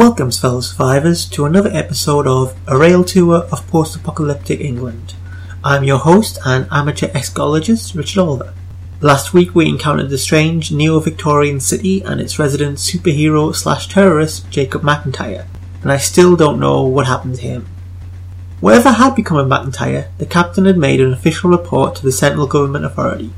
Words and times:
Welcome, 0.00 0.30
fellow 0.30 0.62
survivors, 0.62 1.26
to 1.26 1.44
another 1.44 1.68
episode 1.74 2.26
of 2.26 2.56
A 2.66 2.74
Rail 2.74 3.04
Tour 3.04 3.46
of 3.52 3.66
Post-Apocalyptic 3.66 4.58
England. 4.58 5.12
I'm 5.62 5.84
your 5.84 5.98
host 5.98 6.38
and 6.42 6.66
amateur 6.70 7.08
eschatologist, 7.08 7.94
Richard 7.94 8.20
Oliver. 8.20 8.54
Last 9.02 9.34
week 9.34 9.54
we 9.54 9.68
encountered 9.68 10.08
the 10.08 10.16
strange 10.16 10.72
neo-Victorian 10.72 11.60
city 11.60 12.00
and 12.00 12.18
its 12.18 12.38
resident 12.38 12.78
superhero 12.78 13.54
slash 13.54 13.88
terrorist, 13.88 14.50
Jacob 14.50 14.80
McIntyre, 14.80 15.46
and 15.82 15.92
I 15.92 15.98
still 15.98 16.34
don't 16.34 16.58
know 16.58 16.82
what 16.82 17.06
happened 17.06 17.34
to 17.34 17.42
him. 17.42 17.66
Whatever 18.60 18.92
had 18.92 19.14
become 19.14 19.36
of 19.36 19.48
McIntyre, 19.48 20.08
the 20.16 20.24
captain 20.24 20.64
had 20.64 20.78
made 20.78 21.02
an 21.02 21.12
official 21.12 21.50
report 21.50 21.94
to 21.96 22.02
the 22.02 22.10
Central 22.10 22.46
Government 22.46 22.86
Authority. 22.86 23.34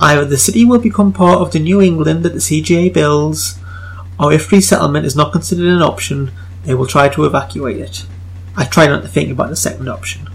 Either 0.00 0.24
the 0.24 0.38
city 0.38 0.64
will 0.64 0.80
become 0.80 1.12
part 1.12 1.38
of 1.38 1.52
the 1.52 1.60
New 1.60 1.80
England 1.80 2.24
that 2.24 2.32
the 2.32 2.40
CGA 2.40 2.92
builds, 2.92 3.60
or 4.18 4.32
if 4.32 4.52
resettlement 4.52 5.06
is 5.06 5.16
not 5.16 5.32
considered 5.32 5.66
an 5.66 5.82
option, 5.82 6.30
they 6.64 6.74
will 6.74 6.86
try 6.86 7.08
to 7.08 7.24
evacuate 7.24 7.78
it. 7.78 8.06
I 8.56 8.64
try 8.64 8.86
not 8.86 9.02
to 9.02 9.08
think 9.08 9.30
about 9.30 9.50
the 9.50 9.56
second 9.56 9.88
option. 9.88 10.28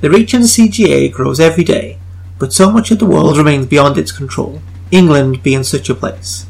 The 0.00 0.10
reach 0.10 0.32
of 0.34 0.40
the 0.40 0.46
CGA 0.46 1.12
grows 1.12 1.40
every 1.40 1.64
day, 1.64 1.98
but 2.38 2.52
so 2.52 2.70
much 2.70 2.90
of 2.90 2.98
the 2.98 3.06
world 3.06 3.36
remains 3.36 3.66
beyond 3.66 3.98
its 3.98 4.12
control, 4.12 4.62
England 4.90 5.42
being 5.42 5.64
such 5.64 5.90
a 5.90 5.94
place. 5.94 6.46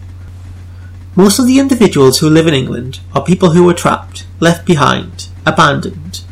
Most 1.17 1.39
of 1.39 1.47
the 1.47 1.59
individuals 1.59 2.19
who 2.19 2.31
live 2.31 2.47
in 2.47 2.55
England 2.55 3.01
are 3.15 3.25
people 3.25 3.51
who 3.51 3.65
were 3.65 3.75
trapped, 3.75 4.27
left 4.39 4.67
behind, 4.67 5.29
abandoned, 5.45 6.23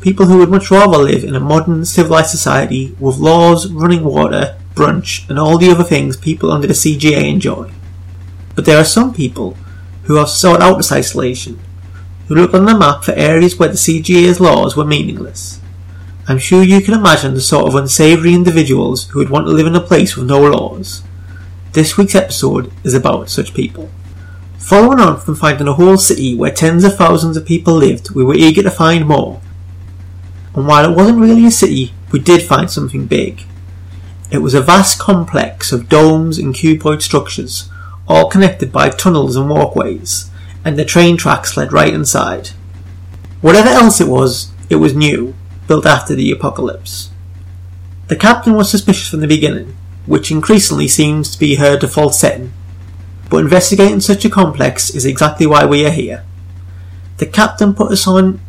people 0.00 0.26
who 0.26 0.38
would 0.38 0.50
much 0.50 0.70
rather 0.70 0.98
live 0.98 1.22
in 1.22 1.36
a 1.36 1.40
modern, 1.40 1.84
civilized 1.84 2.30
society 2.30 2.96
with 2.98 3.18
laws, 3.18 3.70
running 3.70 4.02
water, 4.02 4.58
brunch, 4.74 5.28
and 5.30 5.38
all 5.38 5.58
the 5.58 5.70
other 5.70 5.84
things 5.84 6.16
people 6.16 6.50
under 6.50 6.66
the 6.66 6.72
CGA 6.72 7.28
enjoy. 7.28 7.70
But 8.54 8.64
there 8.64 8.78
are 8.78 8.84
some 8.84 9.14
people 9.14 9.56
who 10.04 10.16
have 10.16 10.28
sought 10.28 10.60
out 10.60 10.76
this 10.76 10.92
isolation, 10.92 11.60
who 12.28 12.34
look 12.34 12.54
on 12.54 12.64
the 12.64 12.76
map 12.76 13.04
for 13.04 13.12
areas 13.12 13.58
where 13.58 13.68
the 13.68 13.74
CGA's 13.74 14.40
laws 14.40 14.76
were 14.76 14.84
meaningless. 14.84 15.60
I'm 16.28 16.38
sure 16.38 16.62
you 16.62 16.80
can 16.80 16.94
imagine 16.94 17.34
the 17.34 17.40
sort 17.40 17.66
of 17.66 17.74
unsavoury 17.74 18.32
individuals 18.32 19.08
who 19.08 19.18
would 19.18 19.30
want 19.30 19.46
to 19.46 19.52
live 19.52 19.66
in 19.66 19.74
a 19.74 19.80
place 19.80 20.16
with 20.16 20.28
no 20.28 20.40
laws. 20.40 21.02
This 21.72 21.96
week's 21.96 22.14
episode 22.14 22.72
is 22.84 22.94
about 22.94 23.28
such 23.28 23.54
people. 23.54 23.90
Following 24.58 25.00
on 25.00 25.20
from 25.20 25.34
finding 25.34 25.66
a 25.66 25.72
whole 25.72 25.96
city 25.96 26.36
where 26.36 26.52
tens 26.52 26.84
of 26.84 26.96
thousands 26.96 27.36
of 27.36 27.44
people 27.44 27.74
lived, 27.74 28.14
we 28.14 28.22
were 28.22 28.34
eager 28.34 28.62
to 28.62 28.70
find 28.70 29.08
more. 29.08 29.40
And 30.54 30.66
while 30.66 30.88
it 30.88 30.94
wasn't 30.94 31.20
really 31.20 31.46
a 31.46 31.50
city, 31.50 31.92
we 32.12 32.20
did 32.20 32.42
find 32.42 32.70
something 32.70 33.06
big. 33.06 33.42
It 34.30 34.38
was 34.38 34.54
a 34.54 34.62
vast 34.62 34.98
complex 34.98 35.72
of 35.72 35.88
domes 35.88 36.38
and 36.38 36.54
cuboid 36.54 37.02
structures, 37.02 37.68
all 38.08 38.28
connected 38.28 38.72
by 38.72 38.90
tunnels 38.90 39.36
and 39.36 39.48
walkways, 39.48 40.30
and 40.64 40.78
the 40.78 40.84
train 40.84 41.16
tracks 41.16 41.56
led 41.56 41.72
right 41.72 41.92
inside. 41.92 42.48
Whatever 43.40 43.68
else 43.68 44.00
it 44.00 44.08
was, 44.08 44.52
it 44.70 44.76
was 44.76 44.94
new, 44.94 45.34
built 45.66 45.86
after 45.86 46.14
the 46.14 46.30
apocalypse. 46.30 47.10
The 48.08 48.16
captain 48.16 48.54
was 48.54 48.70
suspicious 48.70 49.08
from 49.08 49.20
the 49.20 49.26
beginning, 49.26 49.76
which 50.06 50.30
increasingly 50.30 50.88
seems 50.88 51.30
to 51.30 51.38
be 51.38 51.56
her 51.56 51.78
default 51.78 52.14
setting, 52.14 52.52
but 53.30 53.38
investigating 53.38 54.00
such 54.00 54.24
a 54.24 54.30
complex 54.30 54.90
is 54.90 55.06
exactly 55.06 55.46
why 55.46 55.64
we 55.64 55.86
are 55.86 55.90
here. 55.90 56.24
The 57.18 57.26
captain 57.26 57.74
put 57.74 57.92
us 57.92 58.06
on, 58.06 58.40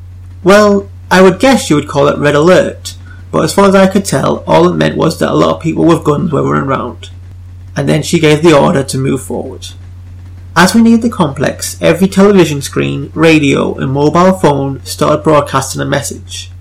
well, 0.43 0.89
I 1.09 1.21
would 1.21 1.39
guess 1.39 1.69
you 1.69 1.75
would 1.75 1.87
call 1.87 2.07
it 2.07 2.17
red 2.17 2.35
alert, 2.35 2.95
but 3.31 3.43
as 3.43 3.53
far 3.53 3.69
as 3.69 3.75
I 3.75 3.87
could 3.87 4.05
tell, 4.05 4.43
all 4.45 4.67
it 4.67 4.75
meant 4.75 4.97
was 4.97 5.19
that 5.19 5.31
a 5.31 5.33
lot 5.33 5.55
of 5.55 5.61
people 5.61 5.85
with 5.85 6.03
guns 6.03 6.31
were 6.31 6.43
running 6.43 6.67
around 6.67 7.09
and 7.75 7.89
then 7.89 8.03
she 8.03 8.19
gave 8.19 8.43
the 8.43 8.57
order 8.57 8.83
to 8.83 8.97
move 8.97 9.21
forward. 9.21 9.67
As 10.55 10.75
we 10.75 10.83
neared 10.83 11.01
the 11.01 11.09
complex, 11.09 11.81
every 11.81 12.07
television 12.07 12.61
screen, 12.61 13.11
radio, 13.15 13.73
and 13.75 13.91
mobile 13.91 14.33
phone 14.33 14.85
started 14.85 15.23
broadcasting 15.23 15.81
a 15.81 15.85
message. 15.85 16.51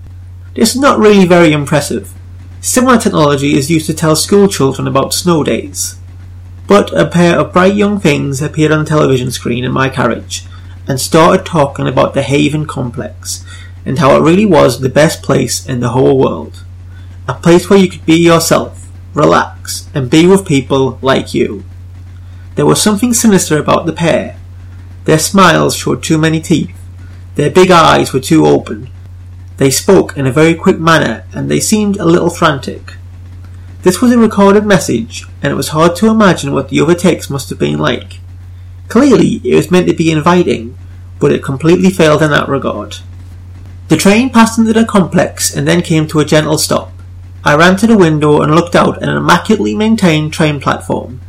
This 0.55 0.73
is 0.75 0.81
not 0.81 0.97
really 0.97 1.25
very 1.25 1.51
impressive. 1.51 2.11
Similar 2.59 2.97
technology 2.97 3.55
is 3.55 3.69
used 3.69 3.85
to 3.87 3.93
tell 3.93 4.15
school 4.15 4.47
children 4.47 4.87
about 4.87 5.13
snow 5.13 5.43
days. 5.43 5.99
But 6.65 6.91
a 6.97 7.05
pair 7.05 7.37
of 7.37 7.53
bright 7.53 7.75
young 7.75 7.99
things 7.99 8.41
appeared 8.41 8.71
on 8.71 8.83
the 8.83 8.89
television 8.89 9.29
screen 9.29 9.63
in 9.63 9.71
my 9.71 9.89
carriage 9.89 10.45
and 10.87 10.99
started 10.99 11.45
talking 11.45 11.87
about 11.87 12.13
the 12.13 12.23
Haven 12.23 12.65
complex 12.65 13.45
and 13.85 13.99
how 13.99 14.15
it 14.15 14.21
really 14.21 14.45
was 14.45 14.79
the 14.79 14.89
best 14.89 15.21
place 15.21 15.67
in 15.67 15.81
the 15.81 15.89
whole 15.89 16.17
world. 16.17 16.63
A 17.27 17.33
place 17.33 17.69
where 17.69 17.79
you 17.79 17.89
could 17.89 18.05
be 18.05 18.15
yourself 18.15 18.82
relax, 19.13 19.89
and 19.93 20.09
be 20.09 20.25
with 20.25 20.45
people 20.45 20.99
like 21.01 21.33
you. 21.33 21.63
There 22.55 22.65
was 22.65 22.81
something 22.81 23.13
sinister 23.13 23.57
about 23.57 23.85
the 23.85 23.93
pair. 23.93 24.37
Their 25.05 25.19
smiles 25.19 25.75
showed 25.75 26.03
too 26.03 26.17
many 26.17 26.39
teeth. 26.39 26.75
Their 27.35 27.49
big 27.49 27.71
eyes 27.71 28.13
were 28.13 28.19
too 28.19 28.45
open. 28.45 28.89
They 29.57 29.71
spoke 29.71 30.17
in 30.17 30.25
a 30.25 30.31
very 30.31 30.55
quick 30.55 30.79
manner, 30.79 31.25
and 31.33 31.49
they 31.49 31.59
seemed 31.59 31.97
a 31.97 32.05
little 32.05 32.29
frantic. 32.29 32.93
This 33.81 34.01
was 34.01 34.11
a 34.11 34.17
recorded 34.17 34.65
message, 34.65 35.25
and 35.41 35.51
it 35.51 35.55
was 35.55 35.69
hard 35.69 35.95
to 35.97 36.07
imagine 36.07 36.53
what 36.53 36.69
the 36.69 36.79
other 36.79 36.95
text 36.95 37.29
must 37.29 37.49
have 37.49 37.59
been 37.59 37.79
like. 37.79 38.19
Clearly, 38.87 39.41
it 39.43 39.55
was 39.55 39.71
meant 39.71 39.87
to 39.89 39.93
be 39.93 40.11
inviting, 40.11 40.77
but 41.19 41.33
it 41.33 41.43
completely 41.43 41.89
failed 41.89 42.21
in 42.21 42.31
that 42.31 42.47
regard. 42.47 42.97
The 43.89 43.97
train 43.97 44.29
passed 44.29 44.57
into 44.57 44.71
the 44.71 44.85
complex 44.85 45.53
and 45.53 45.67
then 45.67 45.81
came 45.81 46.07
to 46.07 46.19
a 46.19 46.25
gentle 46.25 46.57
stop. 46.57 46.92
I 47.45 47.55
ran 47.55 47.75
to 47.77 47.87
the 47.87 47.97
window 47.97 48.41
and 48.41 48.55
looked 48.55 48.73
out 48.73 48.97
at 48.97 49.09
an 49.09 49.17
immaculately 49.17 49.75
maintained 49.75 50.31
train 50.31 50.61
platform. 50.61 51.19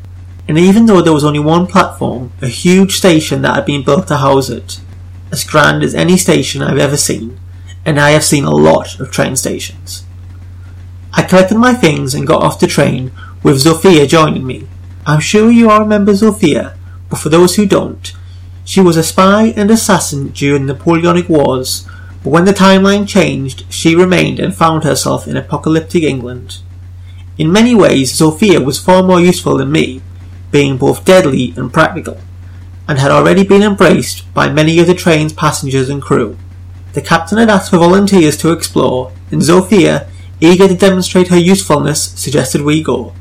And 0.46 0.56
even 0.56 0.86
though 0.86 1.00
there 1.00 1.12
was 1.12 1.24
only 1.24 1.40
one 1.40 1.66
platform, 1.66 2.32
a 2.40 2.46
huge 2.46 2.96
station 2.96 3.42
that 3.42 3.54
had 3.54 3.66
been 3.66 3.84
built 3.84 4.06
to 4.08 4.18
house 4.18 4.48
it. 4.48 4.80
As 5.32 5.42
grand 5.42 5.82
as 5.82 5.94
any 5.94 6.16
station 6.16 6.62
I've 6.62 6.78
ever 6.78 6.96
seen, 6.96 7.40
and 7.84 7.98
I 7.98 8.10
have 8.10 8.24
seen 8.24 8.44
a 8.44 8.54
lot 8.54 9.00
of 9.00 9.10
train 9.10 9.34
stations. 9.34 10.04
I 11.12 11.22
collected 11.22 11.58
my 11.58 11.74
things 11.74 12.14
and 12.14 12.26
got 12.26 12.42
off 12.42 12.60
the 12.60 12.68
train, 12.68 13.10
with 13.42 13.62
Zofia 13.62 14.08
joining 14.08 14.46
me. 14.46 14.68
I'm 15.06 15.20
sure 15.20 15.50
you 15.50 15.68
all 15.68 15.80
remember 15.80 16.12
Zofia, 16.12 16.76
but 17.10 17.18
for 17.18 17.28
those 17.28 17.56
who 17.56 17.66
don't, 17.66 18.12
she 18.64 18.80
was 18.80 18.96
a 18.96 19.02
spy 19.02 19.52
and 19.56 19.70
assassin 19.70 20.28
during 20.28 20.66
the 20.66 20.74
Napoleonic 20.74 21.28
Wars 21.28 21.86
but 22.24 22.30
when 22.30 22.46
the 22.46 22.52
timeline 22.52 23.06
changed, 23.06 23.66
she 23.68 23.94
remained 23.94 24.40
and 24.40 24.56
found 24.56 24.82
herself 24.82 25.28
in 25.28 25.36
apocalyptic 25.36 26.02
England. 26.02 26.58
In 27.36 27.52
many 27.52 27.74
ways, 27.74 28.18
Zofia 28.18 28.64
was 28.64 28.82
far 28.82 29.02
more 29.02 29.20
useful 29.20 29.58
than 29.58 29.70
me, 29.70 30.00
being 30.50 30.78
both 30.78 31.04
deadly 31.04 31.52
and 31.54 31.70
practical, 31.70 32.18
and 32.88 32.98
had 32.98 33.10
already 33.10 33.44
been 33.44 33.62
embraced 33.62 34.32
by 34.32 34.48
many 34.48 34.78
of 34.78 34.86
the 34.86 34.94
train's 34.94 35.34
passengers 35.34 35.90
and 35.90 36.00
crew. 36.00 36.38
The 36.94 37.02
captain 37.02 37.36
had 37.36 37.50
asked 37.50 37.70
for 37.70 37.76
volunteers 37.76 38.38
to 38.38 38.52
explore, 38.52 39.12
and 39.30 39.42
Zofia, 39.42 40.08
eager 40.40 40.66
to 40.66 40.74
demonstrate 40.74 41.28
her 41.28 41.36
usefulness, 41.36 42.02
suggested 42.18 42.62
we 42.62 42.82
go. 42.82 43.12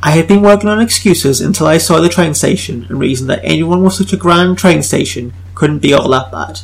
I 0.00 0.10
had 0.10 0.28
been 0.28 0.42
working 0.42 0.68
on 0.68 0.80
excuses 0.80 1.40
until 1.40 1.66
I 1.66 1.78
saw 1.78 2.00
the 2.00 2.08
train 2.08 2.34
station 2.34 2.86
and 2.88 3.00
reasoned 3.00 3.30
that 3.30 3.40
anyone 3.42 3.82
with 3.82 3.94
such 3.94 4.12
a 4.12 4.16
grand 4.16 4.58
train 4.58 4.82
station 4.82 5.32
couldn't 5.56 5.80
be 5.80 5.92
all 5.92 6.08
that 6.10 6.30
bad. 6.30 6.60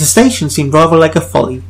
The 0.00 0.06
station 0.06 0.48
seemed 0.48 0.72
rather 0.72 0.96
like 0.96 1.14
a 1.14 1.20
folly, 1.20 1.62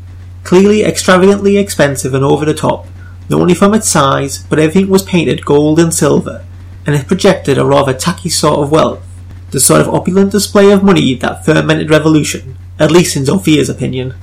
clearly 0.45 0.85
extravagantly 0.85 1.57
expensive 1.57 2.15
and 2.15 2.25
over 2.25 2.45
the 2.45 2.55
top, 2.55 2.87
not 3.29 3.41
only 3.41 3.55
from 3.55 3.75
its 3.75 3.89
size, 3.89 4.45
but 4.45 4.61
everything 4.61 4.89
was 4.89 5.03
painted 5.03 5.45
gold 5.45 5.81
and 5.81 5.93
silver, 5.93 6.45
and 6.87 6.95
it 6.95 7.09
projected 7.09 7.59
a 7.59 7.67
rather 7.67 7.93
tacky 7.93 8.29
sort 8.29 8.61
of 8.61 8.71
wealth, 8.71 9.03
the 9.51 9.59
sort 9.59 9.81
of 9.81 9.93
opulent 9.93 10.31
display 10.31 10.71
of 10.71 10.85
money 10.85 11.13
that 11.15 11.45
fermented 11.45 11.91
revolution, 11.91 12.57
at 12.79 12.93
least 12.93 13.17
in 13.17 13.25
Zofia's 13.25 13.69
opinion. 13.69 14.15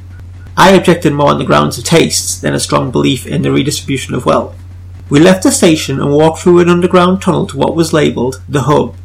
I 0.56 0.72
objected 0.72 1.12
more 1.12 1.31
on 1.31 1.38
the 1.38 1.44
grounds 1.44 1.78
of 1.78 1.84
tastes 1.84 2.40
than 2.40 2.53
a 2.53 2.62
strong 2.62 2.91
belief 2.91 3.28
in 3.28 3.41
the 3.41 3.51
redistribution 3.51 4.16
of 4.16 4.25
wealth. 4.25 4.56
We 5.09 5.19
left 5.19 5.44
the 5.44 5.51
station 5.51 6.00
and 6.00 6.13
walked 6.13 6.40
through 6.40 6.59
an 6.59 6.69
underground 6.69 7.22
tunnel 7.22 7.46
to 7.47 7.57
what 7.57 7.75
was 7.75 7.91
labelled 7.91 8.41
the 8.47 8.62
Hub. 8.62 8.96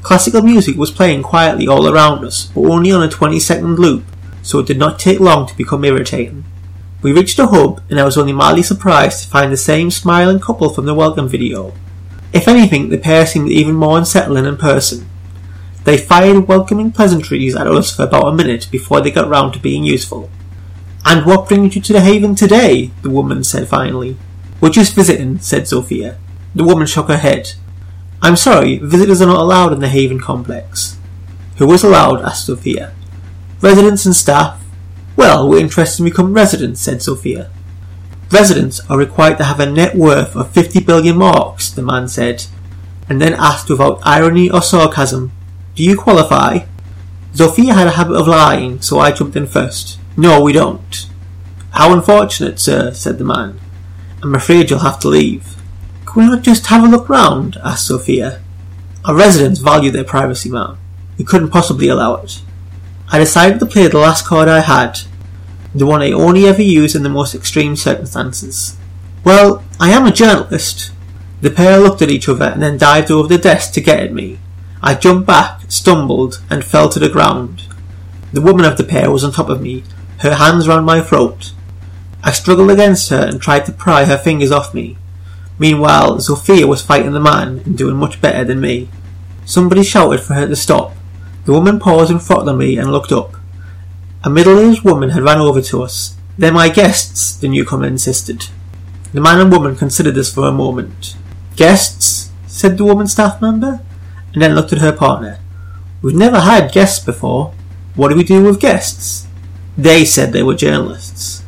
Classical 0.00 0.40
music 0.40 0.78
was 0.78 0.90
playing 0.90 1.24
quietly 1.24 1.68
all 1.68 1.86
around 1.86 2.24
us, 2.24 2.46
but 2.54 2.62
only 2.62 2.90
on 2.90 3.02
a 3.02 3.08
20 3.10 3.38
second 3.38 3.78
loop, 3.78 4.02
so 4.42 4.58
it 4.58 4.66
did 4.66 4.78
not 4.78 4.98
take 4.98 5.20
long 5.20 5.46
to 5.46 5.56
become 5.56 5.84
irritating. 5.84 6.44
We 7.02 7.12
reached 7.12 7.36
the 7.36 7.46
hub, 7.46 7.82
and 7.88 7.98
I 7.98 8.04
was 8.04 8.18
only 8.18 8.32
mildly 8.32 8.62
surprised 8.62 9.22
to 9.22 9.28
find 9.28 9.52
the 9.52 9.56
same 9.56 9.90
smiling 9.90 10.38
couple 10.38 10.68
from 10.68 10.86
the 10.86 10.94
welcome 10.94 11.28
video. 11.28 11.72
If 12.32 12.46
anything, 12.46 12.90
the 12.90 12.98
pair 12.98 13.26
seemed 13.26 13.50
even 13.50 13.74
more 13.74 13.98
unsettling 13.98 14.44
in 14.44 14.56
person. 14.56 15.08
They 15.84 15.96
fired 15.96 16.46
welcoming 16.46 16.92
pleasantries 16.92 17.56
at 17.56 17.66
us 17.66 17.94
for 17.94 18.02
about 18.02 18.28
a 18.28 18.32
minute 18.34 18.68
before 18.70 19.00
they 19.00 19.10
got 19.10 19.28
round 19.28 19.54
to 19.54 19.58
being 19.58 19.82
useful. 19.82 20.30
And 21.04 21.24
what 21.24 21.48
brings 21.48 21.74
you 21.74 21.82
to 21.82 21.92
the 21.94 22.02
Haven 22.02 22.34
today? 22.34 22.90
the 23.02 23.10
woman 23.10 23.42
said 23.44 23.66
finally. 23.66 24.16
We're 24.60 24.68
just 24.68 24.94
visiting, 24.94 25.38
said 25.38 25.62
Zofia. 25.62 26.18
The 26.54 26.64
woman 26.64 26.86
shook 26.86 27.08
her 27.08 27.16
head. 27.16 27.54
I'm 28.20 28.36
sorry, 28.36 28.76
visitors 28.76 29.22
are 29.22 29.26
not 29.26 29.40
allowed 29.40 29.72
in 29.72 29.80
the 29.80 29.88
Haven 29.88 30.20
complex. 30.20 30.98
Who 31.56 31.72
is 31.72 31.82
allowed? 31.82 32.22
asked 32.22 32.48
Zofia. 32.48 32.92
Residents 33.62 34.06
and 34.06 34.16
staff? 34.16 34.64
Well, 35.16 35.46
we're 35.46 35.60
interested 35.60 36.02
in 36.02 36.08
becoming 36.08 36.32
residents, 36.32 36.80
said 36.80 36.98
Zofia. 36.98 37.50
Residents 38.30 38.80
are 38.88 38.96
required 38.96 39.36
to 39.36 39.44
have 39.44 39.60
a 39.60 39.66
net 39.66 39.94
worth 39.94 40.34
of 40.34 40.50
50 40.52 40.80
billion 40.80 41.18
marks, 41.18 41.70
the 41.70 41.82
man 41.82 42.08
said, 42.08 42.46
and 43.06 43.20
then 43.20 43.34
asked 43.34 43.68
without 43.68 44.00
irony 44.02 44.50
or 44.50 44.62
sarcasm, 44.62 45.32
Do 45.74 45.84
you 45.84 45.98
qualify? 45.98 46.60
Zofia 47.34 47.74
had 47.74 47.86
a 47.86 47.92
habit 47.92 48.16
of 48.16 48.26
lying, 48.26 48.80
so 48.80 48.98
I 48.98 49.10
jumped 49.10 49.36
in 49.36 49.46
first. 49.46 49.98
No, 50.16 50.40
we 50.40 50.54
don't. 50.54 51.06
How 51.72 51.92
unfortunate, 51.92 52.58
sir, 52.58 52.94
said 52.94 53.18
the 53.18 53.24
man. 53.24 53.60
I'm 54.22 54.34
afraid 54.34 54.70
you'll 54.70 54.78
have 54.78 55.00
to 55.00 55.08
leave. 55.08 55.56
Can 56.06 56.22
we 56.22 56.30
not 56.30 56.42
just 56.42 56.68
have 56.68 56.82
a 56.82 56.88
look 56.88 57.10
round? 57.10 57.58
asked 57.62 57.90
Zofia. 57.90 58.40
Our 59.04 59.14
residents 59.14 59.60
value 59.60 59.90
their 59.90 60.04
privacy, 60.04 60.48
ma'am. 60.48 60.78
We 61.18 61.26
couldn't 61.26 61.50
possibly 61.50 61.88
allow 61.88 62.14
it. 62.16 62.40
I 63.12 63.18
decided 63.18 63.58
to 63.58 63.66
play 63.66 63.88
the 63.88 63.98
last 63.98 64.24
card 64.24 64.48
I 64.48 64.60
had, 64.60 65.00
the 65.74 65.84
one 65.84 66.00
I 66.00 66.12
only 66.12 66.46
ever 66.46 66.62
use 66.62 66.94
in 66.94 67.02
the 67.02 67.08
most 67.08 67.34
extreme 67.34 67.74
circumstances. 67.74 68.76
Well, 69.24 69.64
I 69.80 69.90
am 69.90 70.06
a 70.06 70.12
journalist. 70.12 70.92
The 71.40 71.50
pair 71.50 71.80
looked 71.80 72.02
at 72.02 72.10
each 72.10 72.28
other 72.28 72.44
and 72.44 72.62
then 72.62 72.78
dived 72.78 73.10
over 73.10 73.26
the 73.26 73.36
desk 73.36 73.72
to 73.72 73.80
get 73.80 73.98
at 73.98 74.12
me. 74.12 74.38
I 74.80 74.94
jumped 74.94 75.26
back, 75.26 75.62
stumbled, 75.68 76.40
and 76.48 76.64
fell 76.64 76.88
to 76.88 77.00
the 77.00 77.08
ground. 77.08 77.66
The 78.32 78.40
woman 78.40 78.64
of 78.64 78.76
the 78.76 78.84
pair 78.84 79.10
was 79.10 79.24
on 79.24 79.32
top 79.32 79.48
of 79.48 79.60
me, 79.60 79.82
her 80.18 80.36
hands 80.36 80.68
round 80.68 80.86
my 80.86 81.00
throat. 81.00 81.52
I 82.22 82.30
struggled 82.30 82.70
against 82.70 83.10
her 83.10 83.26
and 83.26 83.42
tried 83.42 83.64
to 83.66 83.72
pry 83.72 84.04
her 84.04 84.18
fingers 84.18 84.52
off 84.52 84.72
me. 84.72 84.98
Meanwhile, 85.58 86.18
Zofia 86.18 86.66
was 86.66 86.80
fighting 86.80 87.10
the 87.10 87.18
man 87.18 87.58
and 87.64 87.76
doing 87.76 87.96
much 87.96 88.20
better 88.20 88.44
than 88.44 88.60
me. 88.60 88.88
Somebody 89.44 89.82
shouted 89.82 90.20
for 90.20 90.34
her 90.34 90.46
to 90.46 90.54
stop. 90.54 90.92
The 91.44 91.52
woman 91.52 91.80
paused 91.80 92.10
in 92.10 92.18
front 92.18 92.48
of 92.48 92.56
me 92.56 92.76
and 92.76 92.92
looked 92.92 93.12
up. 93.12 93.34
A 94.22 94.30
middle-aged 94.30 94.84
woman 94.84 95.10
had 95.10 95.22
ran 95.22 95.38
over 95.38 95.62
to 95.62 95.82
us. 95.82 96.16
They're 96.36 96.52
my 96.52 96.68
guests, 96.68 97.34
the 97.34 97.48
newcomer 97.48 97.86
insisted. 97.86 98.46
The 99.12 99.20
man 99.20 99.40
and 99.40 99.50
woman 99.50 99.76
considered 99.76 100.14
this 100.14 100.32
for 100.32 100.46
a 100.46 100.52
moment. 100.52 101.16
Guests? 101.56 102.30
said 102.46 102.76
the 102.76 102.84
woman 102.84 103.06
staff 103.06 103.40
member, 103.40 103.80
and 104.32 104.42
then 104.42 104.54
looked 104.54 104.72
at 104.72 104.80
her 104.80 104.92
partner. 104.92 105.38
We've 106.02 106.14
never 106.14 106.40
had 106.40 106.72
guests 106.72 107.04
before. 107.04 107.54
What 107.94 108.08
do 108.08 108.16
we 108.16 108.24
do 108.24 108.42
with 108.42 108.60
guests? 108.60 109.26
They 109.76 110.04
said 110.04 110.32
they 110.32 110.42
were 110.42 110.54
journalists. 110.54 111.42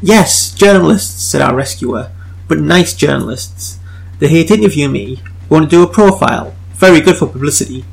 Yes, 0.00 0.52
journalists, 0.52 1.22
said 1.24 1.40
our 1.40 1.54
rescuer, 1.54 2.12
but 2.48 2.58
nice 2.58 2.94
journalists. 2.94 3.78
They're 4.18 4.28
here 4.28 4.44
to 4.44 4.54
interview 4.54 4.88
me, 4.88 5.22
want 5.48 5.64
to 5.64 5.76
do 5.76 5.82
a 5.82 5.86
profile. 5.86 6.54
Very 6.74 7.00
good 7.00 7.16
for 7.16 7.26
publicity. 7.26 7.84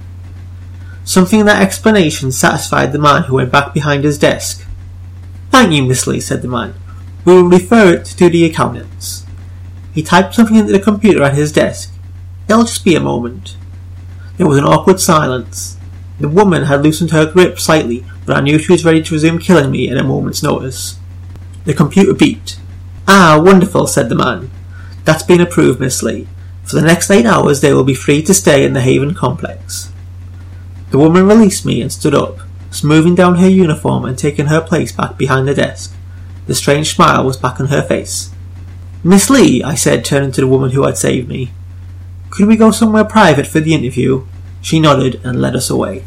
Something 1.05 1.41
in 1.41 1.45
that 1.47 1.61
explanation 1.61 2.31
satisfied 2.31 2.91
the 2.91 2.99
man 2.99 3.23
who 3.23 3.35
went 3.35 3.51
back 3.51 3.73
behind 3.73 4.03
his 4.03 4.17
desk. 4.17 4.65
Thank 5.51 5.71
you, 5.73 5.83
Miss 5.83 6.07
Lee, 6.07 6.19
said 6.19 6.41
the 6.41 6.47
man. 6.47 6.73
We 7.25 7.33
will 7.33 7.49
refer 7.49 7.93
it 7.93 8.05
to 8.05 8.29
the 8.29 8.45
accountants. 8.45 9.25
He 9.93 10.01
typed 10.01 10.33
something 10.33 10.55
into 10.55 10.71
the 10.71 10.79
computer 10.79 11.21
at 11.23 11.35
his 11.35 11.51
desk. 11.51 11.93
It'll 12.49 12.63
just 12.63 12.83
be 12.83 12.95
a 12.95 12.99
moment. 12.99 13.55
There 14.37 14.47
was 14.47 14.57
an 14.57 14.65
awkward 14.65 14.99
silence. 14.99 15.77
The 16.19 16.27
woman 16.27 16.63
had 16.63 16.83
loosened 16.83 17.11
her 17.11 17.31
grip 17.31 17.59
slightly, 17.59 18.05
but 18.25 18.35
I 18.35 18.41
knew 18.41 18.57
she 18.57 18.71
was 18.71 18.85
ready 18.85 19.03
to 19.03 19.13
resume 19.13 19.39
killing 19.39 19.71
me 19.71 19.89
at 19.89 19.97
a 19.97 20.03
moment's 20.03 20.41
notice. 20.41 20.97
The 21.65 21.73
computer 21.73 22.13
beeped. 22.13 22.57
Ah, 23.07 23.41
wonderful, 23.43 23.87
said 23.87 24.09
the 24.09 24.15
man. 24.15 24.49
That's 25.05 25.23
been 25.23 25.41
approved, 25.41 25.79
Miss 25.79 26.01
Lee. 26.01 26.27
For 26.63 26.75
the 26.75 26.81
next 26.81 27.11
eight 27.11 27.25
hours 27.25 27.61
they 27.61 27.73
will 27.73 27.83
be 27.83 27.93
free 27.93 28.23
to 28.23 28.33
stay 28.33 28.65
in 28.65 28.73
the 28.73 28.81
Haven 28.81 29.13
complex. 29.13 29.92
The 30.93 30.99
woman 30.99 31.27
released 31.27 31.65
me 31.65 31.81
and 31.81 31.91
stood 31.91 32.13
up, 32.13 32.37
smoothing 32.69 33.15
down 33.15 33.37
her 33.37 33.49
uniform 33.49 34.05
and 34.05 34.15
taking 34.15 34.45
her 34.45 34.61
place 34.61 34.91
back 34.91 35.17
behind 35.17 35.47
the 35.47 35.55
desk. 35.55 35.95
The 36.45 36.53
strange 36.53 36.93
smile 36.93 37.25
was 37.25 37.35
back 37.35 37.59
on 37.59 37.69
her 37.69 37.81
face. 37.81 38.29
Miss 39.03 39.27
Lee, 39.27 39.63
I 39.63 39.73
said, 39.73 40.05
turning 40.05 40.31
to 40.33 40.41
the 40.41 40.47
woman 40.47 40.69
who 40.69 40.85
had 40.85 40.95
saved 40.95 41.27
me. 41.27 41.49
Could 42.29 42.45
we 42.45 42.55
go 42.55 42.69
somewhere 42.69 43.03
private 43.03 43.47
for 43.47 43.59
the 43.59 43.73
interview? 43.73 44.27
She 44.61 44.79
nodded 44.79 45.19
and 45.23 45.41
led 45.41 45.55
us 45.55 45.71
away. 45.71 46.03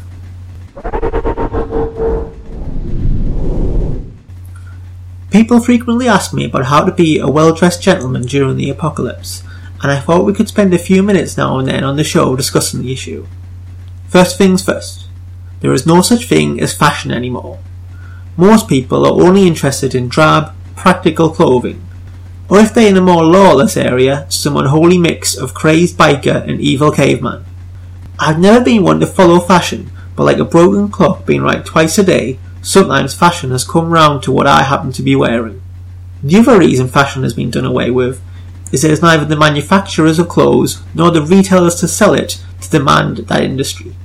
People 5.31 5.59
frequently 5.59 6.07
ask 6.07 6.33
me 6.33 6.45
about 6.45 6.67
how 6.67 6.85
to 6.85 6.93
be 6.93 7.19
a 7.19 7.27
well 7.27 7.53
dressed 7.53 7.81
gentleman 7.81 8.21
during 8.21 8.55
the 8.55 8.69
apocalypse, 8.69 9.43
and 9.81 9.91
I 9.91 9.99
thought 9.99 10.23
we 10.23 10.33
could 10.33 10.47
spend 10.47 10.73
a 10.73 10.79
few 10.79 11.03
minutes 11.03 11.35
now 11.35 11.59
and 11.59 11.67
then 11.67 11.83
on 11.83 11.97
the 11.97 12.05
show 12.05 12.37
discussing 12.37 12.83
the 12.83 12.93
issue. 12.93 13.27
First 14.07 14.37
things 14.37 14.63
first, 14.63 15.07
there 15.59 15.73
is 15.73 15.85
no 15.85 16.01
such 16.01 16.29
thing 16.29 16.61
as 16.61 16.73
fashion 16.73 17.11
anymore. 17.11 17.59
Most 18.37 18.69
people 18.69 19.05
are 19.05 19.21
only 19.21 19.45
interested 19.45 19.93
in 19.93 20.07
drab, 20.07 20.53
practical 20.75 21.29
clothing, 21.29 21.85
or 22.49 22.59
if 22.59 22.73
they're 22.73 22.89
in 22.89 22.95
a 22.95 23.01
more 23.01 23.23
lawless 23.23 23.75
area, 23.75 24.25
some 24.29 24.55
unholy 24.55 24.97
mix 24.97 25.35
of 25.35 25.53
crazed 25.53 25.97
biker 25.97 26.47
and 26.47 26.61
evil 26.61 26.91
caveman. 26.91 27.43
I've 28.17 28.39
never 28.39 28.63
been 28.63 28.83
one 28.83 29.01
to 29.01 29.07
follow 29.07 29.39
fashion, 29.39 29.91
but 30.15 30.23
like 30.23 30.37
a 30.37 30.45
broken 30.45 30.89
clock 30.89 31.25
being 31.25 31.41
right 31.41 31.65
twice 31.65 31.97
a 31.97 32.03
day, 32.03 32.39
sometimes 32.61 33.13
fashion 33.13 33.51
has 33.51 33.65
come 33.65 33.89
round 33.89 34.23
to 34.23 34.31
what 34.31 34.47
I 34.47 34.63
happen 34.63 34.93
to 34.93 35.03
be 35.03 35.15
wearing. 35.15 35.61
The 36.23 36.37
other 36.37 36.59
reason 36.59 36.87
fashion 36.87 37.23
has 37.23 37.33
been 37.33 37.51
done 37.51 37.65
away 37.65 37.91
with 37.91 38.21
is 38.71 39.01
neither 39.01 39.25
the 39.25 39.35
manufacturers 39.35 40.19
of 40.19 40.29
clothes 40.29 40.81
nor 40.93 41.11
the 41.11 41.21
retailers 41.21 41.75
to 41.75 41.87
sell 41.87 42.13
it 42.13 42.41
to 42.61 42.69
demand 42.69 43.17
that 43.17 43.43
industry. 43.43 43.95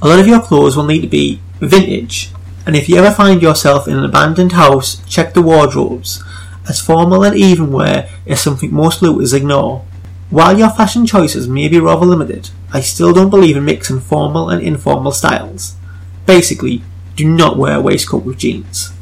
A 0.00 0.08
lot 0.08 0.18
of 0.18 0.26
your 0.26 0.40
clothes 0.40 0.76
will 0.76 0.84
need 0.84 1.00
to 1.02 1.06
be 1.06 1.40
vintage, 1.60 2.30
and 2.66 2.76
if 2.76 2.88
you 2.88 2.96
ever 2.96 3.14
find 3.14 3.42
yourself 3.42 3.88
in 3.88 3.96
an 3.96 4.04
abandoned 4.04 4.52
house, 4.52 5.02
check 5.08 5.34
the 5.34 5.42
wardrobes, 5.42 6.22
as 6.68 6.80
formal 6.80 7.24
and 7.24 7.36
even 7.36 7.72
wear 7.72 8.08
is 8.26 8.40
something 8.40 8.72
most 8.72 9.02
looters 9.02 9.32
ignore. 9.32 9.84
While 10.30 10.58
your 10.58 10.70
fashion 10.70 11.06
choices 11.06 11.48
may 11.48 11.68
be 11.68 11.78
rather 11.78 12.06
limited, 12.06 12.50
I 12.72 12.80
still 12.80 13.12
don't 13.12 13.30
believe 13.30 13.56
in 13.56 13.64
mixing 13.64 14.00
formal 14.00 14.48
and 14.48 14.62
informal 14.62 15.12
styles. 15.12 15.76
Basically, 16.24 16.82
do 17.16 17.28
not 17.28 17.58
wear 17.58 17.76
a 17.76 17.80
waistcoat 17.80 18.24
with 18.24 18.38
jeans. 18.38 18.92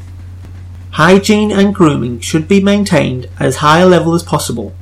Hygiene 0.93 1.53
and 1.53 1.75
grooming 1.75 2.19
should 2.21 2.49
be 2.49 2.61
maintained 2.61 3.27
at 3.39 3.47
as 3.47 3.57
high 3.57 3.79
a 3.81 3.87
level 3.87 4.13
as 4.15 4.25
possible, 4.25 4.75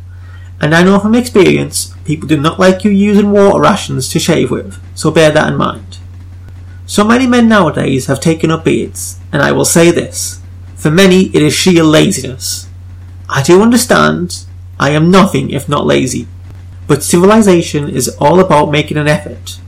and 0.61 0.75
I 0.75 0.83
know 0.83 0.99
from 0.99 1.15
experience 1.15 1.95
people 2.05 2.29
do 2.29 2.41
not 2.41 2.59
like 2.59 2.85
you 2.85 2.91
using 2.91 3.31
water 3.31 3.61
rations 3.61 4.09
to 4.11 4.19
shave 4.19 4.51
with, 4.51 4.81
so 4.95 5.11
bear 5.11 5.31
that 5.31 5.53
in 5.53 5.57
mind. 5.57 5.99
So 6.87 7.05
many 7.05 7.27
men 7.27 7.49
nowadays 7.49 8.07
have 8.07 8.21
taken 8.21 8.51
up 8.51 8.65
beards, 8.65 9.21
and 9.33 9.43
I 9.43 9.53
will 9.53 9.65
say 9.65 9.91
this 9.91 10.41
for 10.75 10.91
many 10.91 11.27
it 11.27 11.43
is 11.43 11.53
sheer 11.53 11.83
laziness. 11.83 12.69
I 13.29 13.43
do 13.43 13.63
understand, 13.63 14.47
I 14.79 14.91
am 14.91 15.11
nothing 15.11 15.51
if 15.51 15.69
not 15.69 15.85
lazy, 15.85 16.29
but 16.87 17.03
civilization 17.03 17.89
is 17.89 18.17
all 18.21 18.41
about 18.41 18.71
making 18.71 18.97
an 18.97 19.09
effort. 19.09 19.59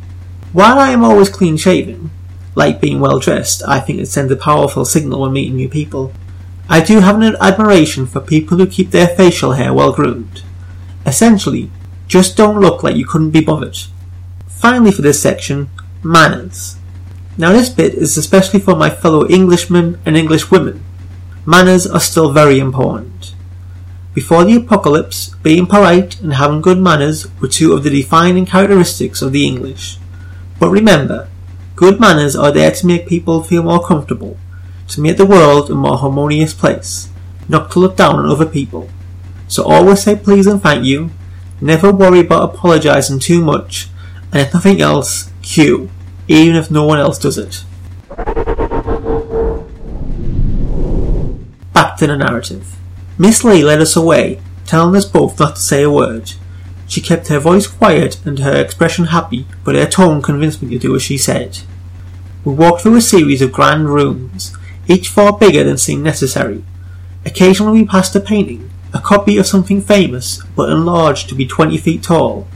While 0.53 0.79
I 0.79 0.91
am 0.91 1.05
always 1.05 1.29
clean 1.29 1.57
shaven, 1.57 2.11
like 2.55 2.81
being 2.81 3.01
well 3.01 3.19
dressed, 3.19 3.63
I 3.67 3.81
think 3.81 3.99
it 3.99 4.07
sends 4.07 4.33
a 4.33 4.37
powerful 4.37 4.85
signal 4.85 5.21
when 5.21 5.33
meeting 5.33 5.57
new 5.57 5.69
people. 5.69 6.13
I 6.69 6.81
do 6.81 7.01
have 7.01 7.21
an 7.21 7.37
admiration 7.41 8.07
for 8.07 8.21
people 8.21 8.59
who 8.59 8.67
keep 8.67 8.91
their 8.91 9.09
facial 9.09 9.53
hair 9.53 9.75
well 9.75 9.93
groomed. 9.93 10.43
Essentially, 11.07 11.71
just 12.09 12.37
don't 12.37 12.61
look 12.61 12.83
like 12.83 12.97
you 12.97 13.07
couldn't 13.07 13.31
be 13.31 13.41
bothered. 13.41 13.79
Finally, 14.49 14.93
for 14.93 15.03
this 15.03 15.21
section, 15.21 15.71
manners. 16.03 16.77
Now, 17.39 17.53
this 17.53 17.69
bit 17.71 17.95
is 17.95 18.17
especially 18.17 18.61
for 18.61 18.75
my 18.75 18.91
fellow 18.91 19.27
Englishmen 19.27 19.99
and 20.05 20.17
Englishwomen. 20.17 20.85
Manners 21.47 21.87
are 21.87 22.01
still 22.01 22.33
very 22.33 22.59
important. 22.59 23.35
Before 24.13 24.45
the 24.45 24.57
apocalypse, 24.57 25.35
being 25.43 25.67
polite 25.67 26.21
and 26.21 26.35
having 26.35 26.61
good 26.61 26.79
manners 26.79 27.29
were 27.41 27.49
two 27.49 27.73
of 27.73 27.85
the 27.85 27.91
defining 27.91 28.45
characteristics 28.45 29.23
of 29.23 29.33
the 29.33 29.47
English. 29.47 29.99
But 30.59 30.71
remember, 30.71 31.29
Good 31.81 31.99
manners 31.99 32.37
are 32.37 32.53
there 32.53 32.71
to 32.73 32.87
make 32.87 33.09
people 33.09 33.43
feel 33.43 33.63
more 33.63 33.83
comfortable, 33.83 34.37
to 34.89 35.01
make 35.01 35.17
the 35.17 35.25
world 35.25 35.71
a 35.71 35.75
more 35.75 35.97
harmonious 35.97 36.53
place, 36.53 37.09
not 37.49 37.71
to 37.71 37.79
look 37.79 37.97
down 37.97 38.17
on 38.17 38.27
other 38.27 38.45
people. 38.45 38.91
So 39.51 39.65
always 39.65 40.05
say 40.05 40.15
please 40.15 40.47
and 40.47 40.63
thank 40.63 40.85
you, 40.85 41.11
never 41.61 41.91
worry 41.91 42.21
about 42.21 42.55
apologising 42.55 43.19
too 43.19 43.43
much, 43.43 43.89
and 44.31 44.43
if 44.43 44.55
nothing 44.55 44.81
else, 44.81 45.33
queue, 45.43 45.91
even 46.29 46.55
if 46.55 46.71
no 46.71 46.85
one 46.85 47.01
else 47.01 47.19
does 47.19 47.37
it. 47.37 47.65
Back 51.73 51.97
to 51.97 52.07
the 52.07 52.17
narrative. 52.17 52.77
Miss 53.19 53.43
Lee 53.43 53.65
led 53.65 53.81
us 53.81 53.97
away, 53.97 54.41
telling 54.67 54.95
us 54.95 55.05
both 55.05 55.41
not 55.41 55.57
to 55.57 55.61
say 55.61 55.83
a 55.83 55.91
word. 55.91 56.35
She 56.87 57.01
kept 57.01 57.27
her 57.27 57.41
voice 57.41 57.67
quiet 57.67 58.25
and 58.25 58.39
her 58.39 58.55
expression 58.55 59.07
happy, 59.07 59.47
but 59.65 59.75
her 59.75 59.87
tone 59.87 60.23
convinced 60.23 60.63
me 60.63 60.71
to 60.71 60.79
do 60.79 60.95
as 60.95 61.03
she 61.03 61.19
said. 61.19 61.59
We 62.45 62.55
walked 62.55 62.83
through 62.83 62.95
a 62.95 63.01
series 63.01 63.43
of 63.43 63.51
grand 63.51 63.89
rooms, 63.89 64.57
each 64.87 65.09
far 65.09 65.37
bigger 65.37 65.65
than 65.65 65.77
seemed 65.77 66.05
necessary. 66.05 66.63
Occasionally 67.27 67.81
we 67.81 67.87
passed 67.89 68.15
a 68.15 68.21
painting, 68.21 68.70
a 68.93 69.01
copy 69.01 69.37
of 69.39 69.47
something 69.47 69.81
famous, 69.81 70.43
but 70.57 70.71
enlarged 70.71 71.29
to 71.29 71.35
be 71.35 71.47
twenty 71.47 71.79
feet 71.79 72.03
tall. 72.03 72.47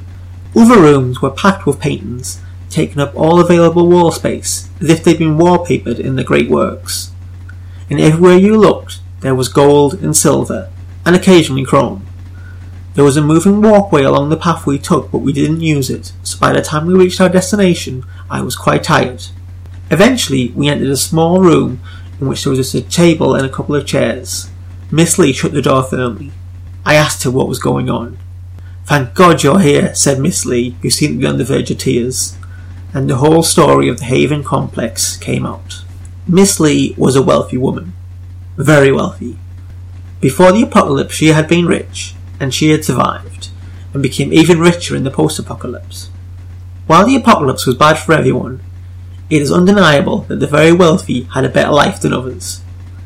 Other 0.56 0.80
rooms 0.80 1.20
were 1.20 1.30
packed 1.30 1.66
with 1.66 1.80
paintings, 1.80 2.40
taking 2.70 3.00
up 3.00 3.14
all 3.14 3.40
available 3.40 3.88
wall 3.88 4.10
space, 4.10 4.68
as 4.80 4.88
if 4.88 5.04
they'd 5.04 5.18
been 5.18 5.38
wallpapered 5.38 5.98
in 5.98 6.16
the 6.16 6.24
great 6.24 6.50
works. 6.50 7.12
And 7.88 8.00
everywhere 8.00 8.36
you 8.36 8.56
looked, 8.56 9.00
there 9.20 9.34
was 9.34 9.48
gold 9.48 9.94
and 9.94 10.16
silver, 10.16 10.70
and 11.04 11.14
occasionally 11.14 11.64
chrome. 11.64 12.04
There 12.94 13.04
was 13.04 13.16
a 13.16 13.22
moving 13.22 13.60
walkway 13.60 14.02
along 14.02 14.28
the 14.28 14.36
path 14.36 14.66
we 14.66 14.78
took, 14.78 15.10
but 15.10 15.18
we 15.18 15.32
didn't 15.32 15.60
use 15.60 15.90
it, 15.90 16.12
so 16.22 16.38
by 16.38 16.52
the 16.52 16.62
time 16.62 16.86
we 16.86 16.94
reached 16.94 17.20
our 17.20 17.28
destination, 17.28 18.04
I 18.30 18.40
was 18.40 18.56
quite 18.56 18.84
tired. 18.84 19.26
Eventually, 19.90 20.48
we 20.50 20.68
entered 20.68 20.90
a 20.90 20.96
small 20.96 21.40
room 21.40 21.80
in 22.20 22.28
which 22.28 22.44
there 22.44 22.50
was 22.50 22.58
just 22.58 22.74
a 22.74 22.80
table 22.82 23.34
and 23.34 23.44
a 23.44 23.52
couple 23.52 23.74
of 23.74 23.86
chairs. 23.86 24.48
Miss 24.94 25.18
Lee 25.18 25.32
shut 25.32 25.50
the 25.50 25.60
door 25.60 25.82
firmly. 25.82 26.30
I 26.86 26.94
asked 26.94 27.24
her 27.24 27.30
what 27.32 27.48
was 27.48 27.58
going 27.58 27.90
on. 27.90 28.16
Thank 28.84 29.12
God 29.14 29.42
you're 29.42 29.58
here, 29.58 29.92
said 29.92 30.20
Miss 30.20 30.46
Lee, 30.46 30.76
who 30.82 30.88
seemed 30.88 31.14
to 31.14 31.18
be 31.18 31.26
on 31.26 31.36
the 31.36 31.42
verge 31.42 31.68
of 31.72 31.78
tears. 31.78 32.36
And 32.92 33.10
the 33.10 33.16
whole 33.16 33.42
story 33.42 33.88
of 33.88 33.98
the 33.98 34.04
Haven 34.04 34.44
complex 34.44 35.16
came 35.16 35.44
out. 35.44 35.82
Miss 36.28 36.60
Lee 36.60 36.94
was 36.96 37.16
a 37.16 37.24
wealthy 37.24 37.56
woman. 37.56 37.92
Very 38.56 38.92
wealthy. 38.92 39.36
Before 40.20 40.52
the 40.52 40.62
apocalypse, 40.62 41.16
she 41.16 41.26
had 41.26 41.48
been 41.48 41.66
rich, 41.66 42.14
and 42.38 42.54
she 42.54 42.70
had 42.70 42.84
survived, 42.84 43.48
and 43.92 44.00
became 44.00 44.32
even 44.32 44.60
richer 44.60 44.94
in 44.94 45.02
the 45.02 45.10
post 45.10 45.40
apocalypse. 45.40 46.08
While 46.86 47.04
the 47.04 47.16
apocalypse 47.16 47.66
was 47.66 47.74
bad 47.74 47.98
for 47.98 48.12
everyone, 48.12 48.60
it 49.28 49.42
is 49.42 49.50
undeniable 49.50 50.18
that 50.28 50.38
the 50.38 50.46
very 50.46 50.70
wealthy 50.70 51.22
had 51.34 51.44
a 51.44 51.48
better 51.48 51.72
life 51.72 52.00
than 52.00 52.12
others. 52.12 52.60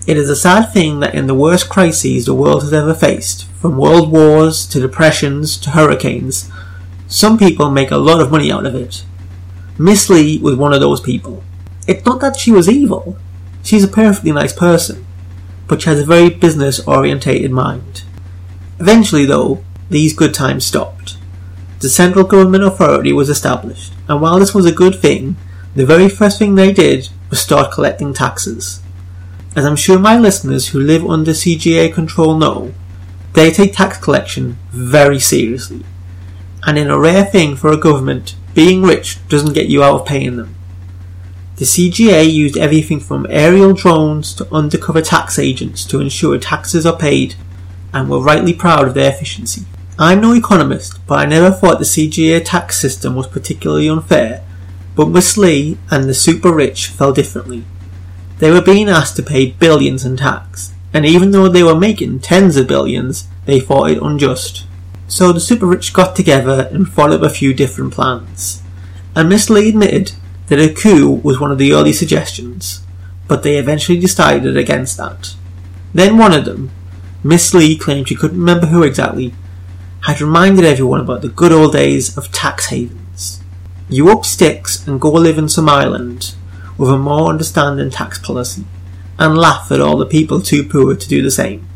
It 0.09 0.17
is 0.17 0.31
a 0.31 0.37
sad 0.37 0.73
thing 0.73 1.01
that 1.01 1.15
in 1.15 1.27
the 1.27 1.35
worst 1.35 1.69
crises 1.69 2.25
the 2.25 2.33
world 2.33 2.63
has 2.63 2.73
ever 2.73 2.95
faced, 2.95 3.45
from 3.61 3.77
world 3.77 4.11
wars 4.11 4.67
to 4.69 4.81
depressions 4.81 5.59
to 5.59 5.73
hurricanes, 5.73 6.51
some 7.09 7.37
people 7.37 7.71
make 7.71 7.91
a 7.91 7.99
lot 7.99 8.23
of 8.23 8.31
money 8.31 8.51
out 8.51 8.65
of 8.65 8.75
it. 8.75 9.05
Miss 9.77 10.09
Lee 10.09 10.39
was 10.39 10.57
one 10.57 10.73
of 10.73 10.81
those 10.81 11.03
people. 11.03 11.45
It's 11.87 12.07
not 12.07 12.23
that 12.23 12.39
she 12.39 12.51
was 12.51 12.71
evil. 12.71 13.19
She's 13.63 13.85
a 13.85 13.89
perfectly 13.89 14.33
nice 14.33 14.55
person, 14.55 15.05
but 15.67 15.83
she 15.83 15.91
has 15.91 16.01
a 16.01 16.07
very 16.07 16.31
business 16.31 16.81
orientated 16.89 17.51
mind. 17.51 18.05
Eventually, 18.81 19.27
though, 19.27 19.63
these 19.91 20.15
good 20.15 20.33
times 20.33 20.65
stopped. 20.65 21.19
The 21.81 21.91
central 21.91 22.25
government 22.25 22.65
authority 22.65 23.13
was 23.13 23.29
established, 23.29 23.93
and 24.09 24.23
while 24.23 24.39
this 24.39 24.55
was 24.55 24.65
a 24.65 24.73
good 24.73 24.95
thing, 24.95 25.37
the 25.75 25.85
very 25.85 26.09
first 26.09 26.39
thing 26.39 26.55
they 26.55 26.73
did 26.73 27.11
was 27.29 27.43
start 27.43 27.71
collecting 27.71 28.15
taxes. 28.15 28.81
As 29.59 29.65
I'm 29.65 29.75
sure 29.75 29.99
my 29.99 30.17
listeners 30.17 30.69
who 30.69 30.79
live 30.79 31.05
under 31.05 31.33
CGA 31.33 31.93
control 31.93 32.39
know, 32.39 32.73
they 33.33 33.51
take 33.51 33.73
tax 33.73 33.99
collection 33.99 34.57
very 34.71 35.19
seriously. 35.19 35.85
And 36.63 36.79
in 36.79 36.89
a 36.89 36.97
rare 36.97 37.25
thing 37.25 37.57
for 37.57 37.73
a 37.73 37.77
government, 37.77 38.37
being 38.55 38.85
rich 38.85 39.19
doesn't 39.27 39.55
get 39.55 39.67
you 39.67 39.83
out 39.83 40.03
of 40.03 40.07
paying 40.07 40.37
them. 40.37 40.55
The 41.57 41.65
CGA 41.65 42.33
used 42.33 42.57
everything 42.57 43.01
from 43.01 43.27
aerial 43.29 43.73
drones 43.73 44.33
to 44.35 44.47
undercover 44.55 45.03
tax 45.03 45.41
agents 45.41 45.85
to 45.87 46.01
ensure 46.01 46.39
taxes 46.39 46.87
are 46.87 46.97
paid 46.97 47.35
and 47.93 48.09
were 48.09 48.21
rightly 48.21 48.55
proud 48.55 48.87
of 48.87 48.95
their 48.95 49.11
efficiency. 49.11 49.63
I'm 49.99 50.21
no 50.21 50.35
economist, 50.35 51.05
but 51.09 51.19
I 51.19 51.27
never 51.27 51.51
thought 51.51 51.81
the 51.81 51.85
CGA 51.85 52.45
tax 52.45 52.79
system 52.79 53.17
was 53.17 53.27
particularly 53.27 53.89
unfair, 53.89 54.45
but 54.95 55.09
Miss 55.09 55.37
Lee 55.37 55.79
and 55.91 56.05
the 56.05 56.15
super 56.15 56.55
rich 56.55 56.87
felt 56.87 57.17
differently. 57.17 57.65
They 58.39 58.51
were 58.51 58.63
being 58.63 58.89
asked 58.89 59.17
to 59.17 59.23
pay 59.23 59.51
billions 59.51 60.05
in 60.05 60.17
tax, 60.17 60.73
and 60.93 61.05
even 61.05 61.33
though 61.33 61.49
they 61.49 61.63
were 61.63 61.79
making 61.79 62.21
tens 62.21 62.57
of 62.57 62.69
billions, 62.69 63.27
they 63.47 63.61
thought 63.61 63.91
it 63.91 64.03
unjust. 64.03 64.65
So 65.09 65.33
the 65.33 65.41
super 65.41 65.67
rich 65.67 65.93
got 65.93 66.15
together 66.15 66.69
and 66.71 66.89
thought 66.89 67.11
up 67.11 67.23
a 67.23 67.31
few 67.31 67.53
different 67.53 67.95
plans. 67.95 68.63
And 69.17 69.29
Miss 69.29 69.51
Lee 69.51 69.71
admitted 69.71 70.13
that 70.47 70.61
a 70.61 70.73
coup 70.73 71.21
was 71.25 71.41
one 71.41 71.51
of 71.51 71.59
the 71.59 71.73
early 71.73 71.93
suggestions, 71.93 72.87
but 73.27 73.43
they 73.43 73.57
eventually 73.57 73.99
decided 73.99 74.57
against 74.57 74.97
that. 74.99 75.35
Then 75.93 76.17
one 76.17 76.33
of 76.33 76.45
them, 76.45 76.71
Miss 77.25 77.53
Lee 77.53 77.77
claimed 77.77 78.09
she 78.09 78.15
couldn't 78.15 78.39
remember 78.39 78.67
who 78.67 78.83
exactly, 78.85 79.35
had 80.03 80.21
reminded 80.21 80.65
everyone 80.65 81.01
about 81.01 81.23
the 81.23 81.29
good 81.29 81.51
old 81.51 81.73
days 81.73 82.17
of 82.17 82.31
tax 82.31 82.67
havens. 82.67 83.43
You 83.89 84.11
up 84.11 84.25
sticks 84.25 84.87
and 84.87 85.01
go 85.01 85.11
live 85.11 85.39
in 85.39 85.49
some 85.49 85.69
island 85.69 86.35
with 86.79 86.89
a 86.89 86.97
more 86.97 87.29
understanding 87.29 87.91
tax 87.91 88.19
policy, 88.19 88.65
and 89.19 89.37
laugh 89.37 89.71
at 89.71 89.81
all 89.81 89.99
the 89.99 90.07
people 90.07 90.41
too 90.41 90.63
poor 90.63 90.95
to 90.95 91.09
do 91.09 91.21
the 91.21 91.31
same. 91.31 91.69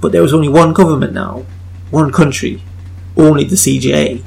But 0.00 0.12
there 0.12 0.22
was 0.22 0.34
only 0.34 0.48
one 0.48 0.74
government 0.74 1.14
now, 1.14 1.46
one 1.90 2.12
country, 2.12 2.62
only 3.16 3.44
the 3.44 3.56
CGA. 3.56 4.22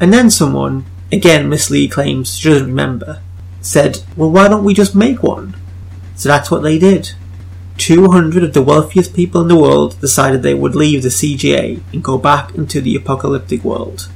And 0.00 0.12
then 0.12 0.30
someone, 0.30 0.86
again 1.12 1.48
Miss 1.48 1.70
Lee 1.70 1.86
claims 1.86 2.36
she 2.36 2.48
doesn't 2.48 2.66
remember, 2.66 3.20
said, 3.60 4.02
Well, 4.16 4.30
why 4.30 4.48
don't 4.48 4.64
we 4.64 4.74
just 4.74 4.94
make 4.94 5.22
one? 5.22 5.54
So 6.16 6.28
that's 6.28 6.50
what 6.50 6.62
they 6.62 6.78
did. 6.78 7.12
200 7.76 8.42
of 8.42 8.54
the 8.54 8.62
wealthiest 8.62 9.14
people 9.14 9.40
in 9.40 9.48
the 9.48 9.56
world 9.56 10.00
decided 10.00 10.42
they 10.42 10.54
would 10.54 10.74
leave 10.74 11.02
the 11.02 11.08
CGA 11.08 11.80
and 11.92 12.02
go 12.02 12.18
back 12.18 12.54
into 12.54 12.80
the 12.80 12.96
apocalyptic 12.96 13.62
world. 13.62 14.08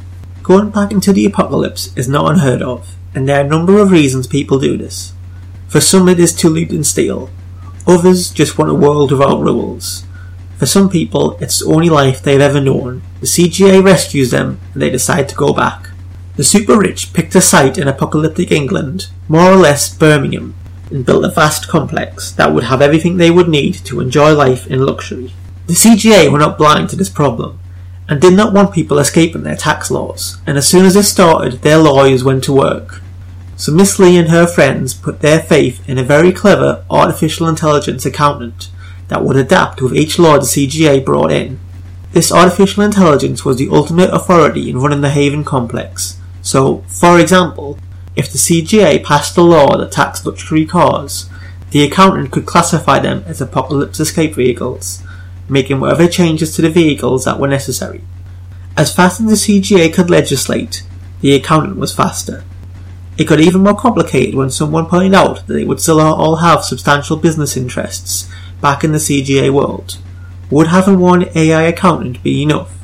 Going 0.42 0.71
back 0.71 0.90
into 0.90 1.12
the 1.12 1.26
apocalypse 1.26 1.97
is 1.97 2.09
not 2.09 2.32
unheard 2.32 2.61
of, 2.62 2.97
and 3.14 3.28
there 3.28 3.40
are 3.40 3.44
a 3.44 3.49
number 3.49 3.78
of 3.78 3.92
reasons 3.92 4.26
people 4.26 4.59
do 4.59 4.76
this. 4.76 5.12
For 5.73 5.81
some 5.81 6.07
it 6.11 6.21
is 6.21 6.35
to 6.35 6.50
loot 6.50 6.71
and 6.71 6.87
steal, 6.87 7.31
others 7.87 8.31
just 8.31 8.59
want 8.59 8.71
a 8.71 8.75
world 8.75 9.11
without 9.11 9.41
rules. 9.41 10.05
For 10.59 10.67
some 10.67 10.91
people, 10.91 11.38
it's 11.41 11.61
the 11.61 11.73
only 11.73 11.88
life 11.88 12.23
they've 12.23 12.43
ever 12.43 12.61
known. 12.61 13.00
The 13.21 13.26
CGA 13.26 13.83
rescues 13.83 14.33
them 14.33 14.61
and 14.75 14.83
they 14.83 14.91
decide 14.91 15.31
to 15.31 15.35
go 15.35 15.55
back. 15.55 15.88
The 16.37 16.45
super 16.45 16.79
rich 16.79 17.14
picked 17.14 17.35
a 17.37 17.41
site 17.41 17.79
in 17.79 17.88
apocalyptic 17.88 18.52
England, 18.52 19.09
more 19.29 19.50
or 19.50 19.57
less 19.57 19.88
Birmingham, 19.88 20.55
and 20.91 21.07
built 21.07 21.25
a 21.25 21.31
vast 21.31 21.69
complex 21.69 22.33
that 22.33 22.52
would 22.52 22.64
have 22.64 22.83
everything 22.83 23.17
they 23.17 23.31
would 23.31 23.49
need 23.49 23.76
to 23.87 24.00
enjoy 24.00 24.35
life 24.35 24.67
in 24.67 24.85
luxury. 24.85 25.33
The 25.69 25.73
CGA 25.73 26.31
were 26.31 26.38
not 26.38 26.59
blind 26.59 26.91
to 26.91 26.97
this 26.97 27.09
problem, 27.09 27.59
and 28.11 28.21
did 28.21 28.35
not 28.35 28.52
want 28.52 28.75
people 28.75 28.99
escaping 28.99 29.43
their 29.43 29.57
tax 29.57 29.91
laws, 29.91 30.37
and 30.47 30.59
as 30.59 30.69
soon 30.69 30.85
as 30.85 30.93
this 30.93 31.11
started, 31.11 31.62
their 31.62 31.79
lawyers 31.79 32.23
went 32.23 32.45
to 32.45 32.52
work. 32.52 33.01
So 33.62 33.71
Miss 33.71 34.00
Lee 34.00 34.16
and 34.16 34.28
her 34.28 34.49
friends 34.49 34.92
put 34.92 35.21
their 35.21 35.38
faith 35.38 35.88
in 35.88 35.97
a 35.97 36.02
very 36.02 36.33
clever 36.33 36.85
artificial 36.90 37.47
intelligence 37.47 38.04
accountant 38.04 38.71
that 39.07 39.23
would 39.23 39.37
adapt 39.37 39.81
with 39.81 39.95
each 39.95 40.19
law 40.19 40.37
the 40.37 40.47
CGA 40.47 41.04
brought 41.04 41.31
in. 41.31 41.61
This 42.11 42.33
artificial 42.33 42.83
intelligence 42.83 43.45
was 43.45 43.59
the 43.59 43.69
ultimate 43.71 44.12
authority 44.12 44.69
in 44.69 44.78
running 44.78 45.00
the 45.00 45.11
Haven 45.11 45.45
complex, 45.45 46.19
so, 46.42 46.78
for 46.88 47.21
example, 47.21 47.78
if 48.16 48.33
the 48.33 48.37
CGA 48.37 49.00
passed 49.00 49.37
a 49.37 49.42
law 49.42 49.76
that 49.76 49.92
taxed 49.92 50.26
luxury 50.26 50.66
cars, 50.66 51.31
the 51.71 51.85
accountant 51.85 52.33
could 52.33 52.47
classify 52.47 52.99
them 52.99 53.23
as 53.28 53.40
apocalypse 53.40 54.00
escape 54.00 54.35
vehicles, 54.35 55.04
making 55.49 55.78
whatever 55.78 56.09
changes 56.09 56.57
to 56.57 56.62
the 56.62 56.69
vehicles 56.69 57.26
that 57.26 57.38
were 57.38 57.47
necessary. 57.47 58.02
As 58.76 58.92
fast 58.92 59.21
as 59.21 59.26
the 59.26 59.61
CGA 59.61 59.95
could 59.95 60.11
legislate, 60.11 60.83
the 61.21 61.37
accountant 61.37 61.76
was 61.76 61.95
faster. 61.95 62.42
It 63.23 63.29
got 63.29 63.38
even 63.38 63.62
more 63.62 63.76
complicated 63.76 64.35
when 64.35 64.50
someone 64.50 64.87
pointed 64.87 65.14
out 65.14 65.47
that 65.47 65.55
they 65.55 65.62
would 65.62 65.81
still 65.81 66.00
all 66.00 66.37
have 66.38 66.64
substantial 66.64 67.17
business 67.17 67.57
interests 67.57 68.29
back 68.61 68.83
in 68.83 68.91
the 68.91 68.99
CGA 68.99 69.49
world. 69.49 69.99
Would 70.50 70.67
having 70.67 70.99
one 70.99 71.29
AI 71.37 71.62
accountant 71.62 72.21
be 72.25 72.43
enough? 72.43 72.76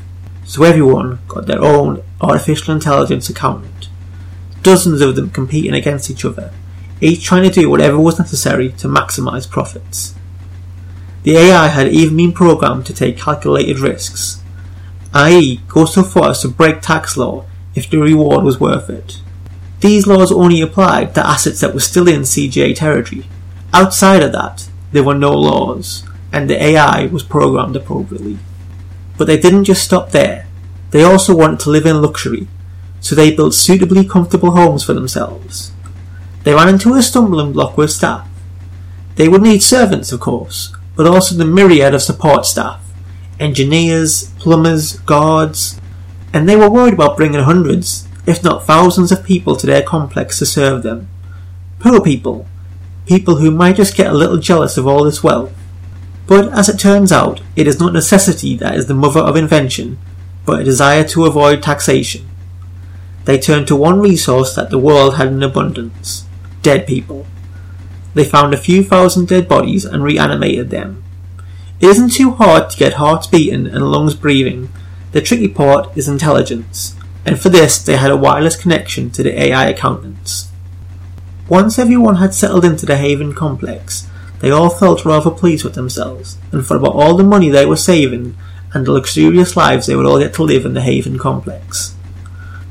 So 0.45 0.63
everyone 0.63 1.19
got 1.27 1.47
their 1.47 1.61
own 1.61 2.05
artificial 2.21 2.73
intelligence 2.73 3.29
accountant. 3.29 3.89
Dozens 4.63 5.01
of 5.01 5.17
them 5.17 5.31
competing 5.31 5.75
against 5.75 6.09
each 6.09 6.25
other, 6.25 6.53
each 7.01 7.25
trying 7.25 7.43
to 7.43 7.51
do 7.51 7.69
whatever 7.69 7.99
was 7.99 8.21
necessary 8.21 8.69
to 8.75 8.87
maximize 8.87 9.51
profits. 9.51 10.15
The 11.25 11.37
AI 11.37 11.67
had 11.67 11.89
even 11.89 12.17
been 12.17 12.33
programmed 12.33 12.87
to 12.87 12.95
take 12.95 13.19
calculated 13.19 13.81
risks, 13.81 14.41
i.e., 15.13 15.63
go 15.67 15.85
so 15.85 16.05
far 16.05 16.31
as 16.31 16.43
to 16.43 16.49
break 16.49 16.81
tax 16.81 17.17
law 17.17 17.45
if 17.75 17.91
the 17.91 17.99
reward 17.99 18.45
was 18.45 18.61
worth 18.61 18.89
it. 18.89 19.21
These 19.81 20.07
laws 20.07 20.33
only 20.33 20.61
applied 20.61 21.15
to 21.15 21.27
assets 21.27 21.61
that 21.61 21.75
were 21.75 21.81
still 21.81 22.09
in 22.09 22.23
CGA 22.23 22.75
territory. 22.75 23.25
Outside 23.73 24.23
of 24.23 24.33
that, 24.33 24.69
there 24.93 25.05
were 25.05 25.15
no 25.15 25.33
laws, 25.33 26.05
and 26.33 26.49
the 26.49 26.61
AI 26.63 27.07
was 27.07 27.23
programmed 27.23 27.77
appropriately. 27.77 28.39
But 29.17 29.27
they 29.27 29.39
didn't 29.39 29.65
just 29.65 29.85
stop 29.85 30.11
there. 30.11 30.47
They 30.91 31.05
also 31.05 31.37
wanted 31.37 31.61
to 31.61 31.71
live 31.71 31.87
in 31.87 32.03
luxury, 32.03 32.49
so 33.01 33.15
they 33.15 33.35
built 33.35 33.55
suitably 33.55 34.05
comfortable 34.05 34.53
homes 34.53 34.85
for 34.85 34.95
themselves. 34.95 35.73
They 36.45 36.55
ran 36.55 36.69
into 36.69 36.95
a 36.95 37.03
stumbling 37.03 37.53
block 37.53 37.77
with 37.77 37.91
staff. 37.91 38.29
They 39.17 39.29
would 39.29 39.43
need 39.43 39.63
servants, 39.63 40.13
of 40.13 40.21
course, 40.21 40.75
but 40.97 41.07
also 41.07 41.35
the 41.35 41.45
myriad 41.45 41.95
of 41.95 42.03
support 42.03 42.47
staff 42.47 42.83
engineers, 43.41 44.31
plumbers, 44.39 44.99
guards, 45.01 45.81
and 46.33 46.49
they 46.49 46.57
were 46.57 46.69
worried 46.69 46.95
about 46.95 47.17
bringing 47.17 47.41
hundreds, 47.41 48.08
if 48.29 48.45
not 48.45 48.67
thousands 48.67 49.11
of 49.11 49.25
people 49.25 49.57
to 49.57 49.67
their 49.67 49.83
complex 49.83 50.39
to 50.39 50.45
serve 50.45 50.83
them. 50.83 51.09
Poor 51.79 52.01
people, 52.01 52.47
people 53.07 53.37
who 53.37 53.51
might 53.51 53.77
just 53.77 53.97
get 53.97 54.13
a 54.13 54.17
little 54.17 54.37
jealous 54.37 54.77
of 54.77 54.87
all 54.87 55.03
this 55.03 55.25
wealth. 55.25 55.53
But 56.27 56.53
as 56.53 56.69
it 56.69 56.79
turns 56.79 57.11
out, 57.11 57.41
it 57.57 57.67
is 57.67 57.81
not 57.81 57.95
necessity 57.95 58.55
that 58.57 58.75
is 58.75 58.87
the 58.87 58.93
mother 58.93 59.21
of 59.21 59.35
invention, 59.35 59.99
but 60.45 60.61
a 60.61 60.65
desire 60.65 61.05
to 61.05 61.25
avoid 61.25 61.63
taxation. 61.63 62.29
They 63.25 63.39
turned 63.39 63.67
to 63.69 63.77
one 63.77 64.01
resource 64.01 64.55
that 64.55 64.69
the 64.69 64.79
world 64.79 65.17
had 65.17 65.29
in 65.29 65.43
abundance 65.43 66.27
dead 66.61 66.87
people. 66.87 67.27
They 68.13 68.25
found 68.25 68.53
a 68.53 68.59
few 68.59 68.85
thousand 68.85 69.29
dead 69.29 69.49
bodies 69.49 69.87
and 69.87 70.03
reanimated 70.03 70.69
them. 70.69 71.03
It 71.81 71.87
isn't 71.87 72.13
too 72.13 72.33
hard 72.33 72.69
to 72.69 72.77
get 72.77 72.95
hearts 72.95 73.27
beating 73.27 73.67
and 73.67 73.91
lungs 73.91 74.15
breathing. 74.15 74.69
The 75.13 75.23
tricky 75.23 75.49
part 75.49 75.97
is 75.97 76.09
intelligence, 76.09 76.95
and 77.29 77.39
for 77.39 77.51
this 77.51 77.77
they 77.79 77.99
had 77.99 78.11
a 78.11 78.17
wireless 78.17 78.57
connection 78.57 79.11
to 79.11 79.23
the 79.23 79.39
AI 79.39 79.67
accountants. 79.67 80.49
Once 81.47 81.79
everyone 81.79 82.17
had 82.17 82.33
settled 82.33 82.65
into 82.65 82.87
the 82.87 82.97
Haven 82.97 83.35
complex, 83.35 84.09
they 84.41 84.51
all 84.51 84.71
felt 84.71 85.05
rather 85.05 85.31
pleased 85.31 85.63
with 85.63 85.75
themselves, 85.75 86.39
and 86.51 86.65
thought 86.65 86.79
about 86.79 86.95
all 86.95 87.19
the 87.19 87.23
money 87.23 87.51
they 87.51 87.67
were 87.67 87.77
saving 87.77 88.35
and 88.73 88.87
the 88.87 88.93
luxurious 88.93 89.59
lives 89.59 89.87
they 89.87 89.95
would 89.95 90.07
all 90.07 90.19
get 90.19 90.33
to 90.33 90.43
live 90.43 90.65
in 90.65 90.73
the 90.73 90.81
Haven 90.81 91.19
complex. 91.19 91.95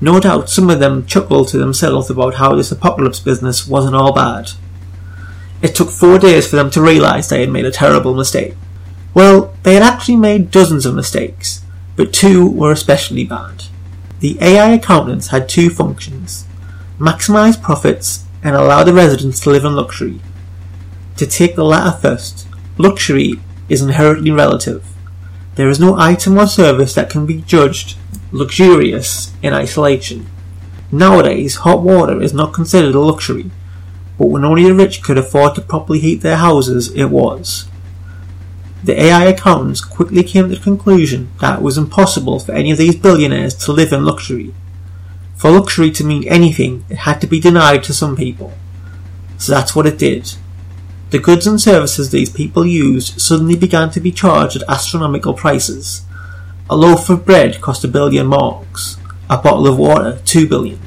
No 0.01 0.19
doubt 0.19 0.49
some 0.49 0.71
of 0.71 0.79
them 0.79 1.05
chuckled 1.05 1.49
to 1.49 1.59
themselves 1.59 2.09
about 2.09 2.35
how 2.35 2.55
this 2.55 2.71
apocalypse 2.71 3.19
business 3.19 3.67
wasn't 3.67 3.95
all 3.95 4.11
bad. 4.11 4.53
It 5.61 5.75
took 5.75 5.91
four 5.91 6.17
days 6.17 6.47
for 6.47 6.55
them 6.55 6.71
to 6.71 6.81
realise 6.81 7.29
they 7.29 7.41
had 7.41 7.51
made 7.51 7.65
a 7.65 7.71
terrible 7.71 8.15
mistake. 8.15 8.55
Well, 9.13 9.53
they 9.61 9.75
had 9.75 9.83
actually 9.83 10.15
made 10.15 10.49
dozens 10.49 10.87
of 10.87 10.95
mistakes, 10.95 11.61
but 11.95 12.11
two 12.11 12.49
were 12.49 12.71
especially 12.71 13.23
bad. 13.23 13.65
The 14.19 14.37
AI 14.41 14.69
accountants 14.69 15.27
had 15.27 15.47
two 15.47 15.69
functions 15.69 16.45
maximise 16.99 17.61
profits 17.61 18.25
and 18.43 18.55
allow 18.55 18.83
the 18.83 18.93
residents 18.93 19.39
to 19.41 19.51
live 19.51 19.63
in 19.63 19.75
luxury. 19.75 20.19
To 21.17 21.27
take 21.27 21.55
the 21.55 21.63
latter 21.63 21.95
first, 21.95 22.47
luxury 22.77 23.39
is 23.69 23.81
inherently 23.81 24.31
relative. 24.31 24.83
There 25.55 25.69
is 25.69 25.79
no 25.79 25.97
item 25.97 26.37
or 26.37 26.47
service 26.47 26.95
that 26.95 27.09
can 27.09 27.25
be 27.25 27.41
judged 27.41 27.97
luxurious 28.31 29.33
in 29.41 29.53
isolation. 29.53 30.27
Nowadays, 30.91 31.57
hot 31.57 31.81
water 31.81 32.21
is 32.21 32.33
not 32.33 32.53
considered 32.53 32.95
a 32.95 32.99
luxury, 32.99 33.51
but 34.17 34.27
when 34.27 34.45
only 34.45 34.63
the 34.63 34.73
rich 34.73 35.03
could 35.03 35.17
afford 35.17 35.55
to 35.55 35.61
properly 35.61 35.99
heat 35.99 36.21
their 36.21 36.37
houses, 36.37 36.91
it 36.93 37.05
was. 37.05 37.67
The 38.83 39.01
AI 39.01 39.25
accountants 39.25 39.81
quickly 39.81 40.23
came 40.23 40.49
to 40.49 40.55
the 40.55 40.61
conclusion 40.61 41.31
that 41.41 41.59
it 41.59 41.63
was 41.63 41.77
impossible 41.77 42.39
for 42.39 42.51
any 42.53 42.71
of 42.71 42.77
these 42.77 42.95
billionaires 42.95 43.53
to 43.65 43.71
live 43.71 43.91
in 43.91 44.05
luxury. 44.05 44.53
For 45.35 45.51
luxury 45.51 45.91
to 45.91 46.03
mean 46.03 46.27
anything, 46.27 46.85
it 46.89 46.97
had 46.99 47.19
to 47.21 47.27
be 47.27 47.39
denied 47.39 47.83
to 47.83 47.93
some 47.93 48.15
people. 48.15 48.53
So 49.37 49.53
that's 49.53 49.75
what 49.75 49.85
it 49.85 49.97
did. 49.97 50.33
The 51.09 51.19
goods 51.19 51.47
and 51.47 51.59
services 51.61 52.11
these 52.11 52.29
people 52.29 52.65
used 52.65 53.21
suddenly 53.21 53.55
began 53.55 53.89
to 53.91 53.99
be 53.99 54.11
charged 54.11 54.57
at 54.57 54.69
astronomical 54.69 55.33
prices. 55.33 56.01
A 56.69 56.75
loaf 56.75 57.09
of 57.09 57.25
bread 57.25 57.61
cost 57.61 57.83
a 57.83 57.87
billion 57.87 58.27
marks, 58.27 58.97
a 59.29 59.37
bottle 59.37 59.67
of 59.67 59.77
water 59.77 60.19
two 60.25 60.47
billion. 60.47 60.79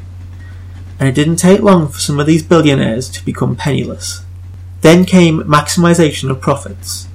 And 0.99 1.09
it 1.09 1.15
didn't 1.15 1.37
take 1.37 1.61
long 1.61 1.89
for 1.89 1.99
some 1.99 2.21
of 2.21 2.27
these 2.27 2.43
billionaires 2.43 3.09
to 3.11 3.25
become 3.25 3.57
penniless. 3.57 4.23
Then 4.83 5.07
came 5.07 5.41
maximization 5.41 6.31
of 6.31 6.41
profits. 6.41 7.09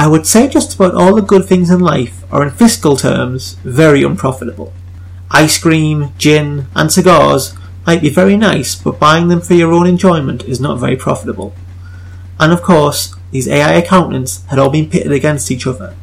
I 0.00 0.06
would 0.06 0.28
say 0.28 0.46
just 0.46 0.76
about 0.76 0.94
all 0.94 1.16
the 1.16 1.22
good 1.22 1.46
things 1.46 1.70
in 1.70 1.80
life 1.80 2.22
are 2.30 2.44
in 2.44 2.50
fiscal 2.50 2.96
terms 2.96 3.54
very 3.64 4.04
unprofitable. 4.04 4.72
Ice 5.32 5.58
cream, 5.58 6.12
gin, 6.16 6.68
and 6.76 6.92
cigars 6.92 7.52
might 7.84 8.00
be 8.00 8.08
very 8.08 8.36
nice, 8.36 8.76
but 8.76 9.00
buying 9.00 9.26
them 9.26 9.40
for 9.40 9.54
your 9.54 9.72
own 9.72 9.88
enjoyment 9.88 10.44
is 10.44 10.60
not 10.60 10.78
very 10.78 10.94
profitable. 10.94 11.52
And 12.38 12.52
of 12.52 12.62
course, 12.62 13.16
these 13.32 13.48
AI 13.48 13.72
accountants 13.72 14.44
had 14.44 14.60
all 14.60 14.70
been 14.70 14.88
pitted 14.88 15.10
against 15.10 15.50
each 15.50 15.66
other, 15.66 15.96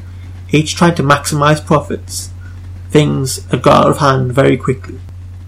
each 0.51 0.75
trying 0.75 0.95
to 0.95 1.03
maximise 1.03 1.65
profits. 1.65 2.31
Things 2.89 3.45
had 3.45 3.61
got 3.61 3.85
out 3.85 3.91
of 3.91 3.97
hand 3.99 4.33
very 4.33 4.57
quickly. 4.57 4.99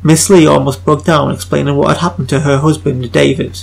Miss 0.04 0.30
Lee 0.30 0.48
almost 0.48 0.86
broke 0.86 1.04
down 1.04 1.32
explaining 1.32 1.76
what 1.76 1.90
had 1.90 1.98
happened 1.98 2.30
to 2.30 2.40
her 2.40 2.60
husband, 2.60 3.12
David. 3.12 3.60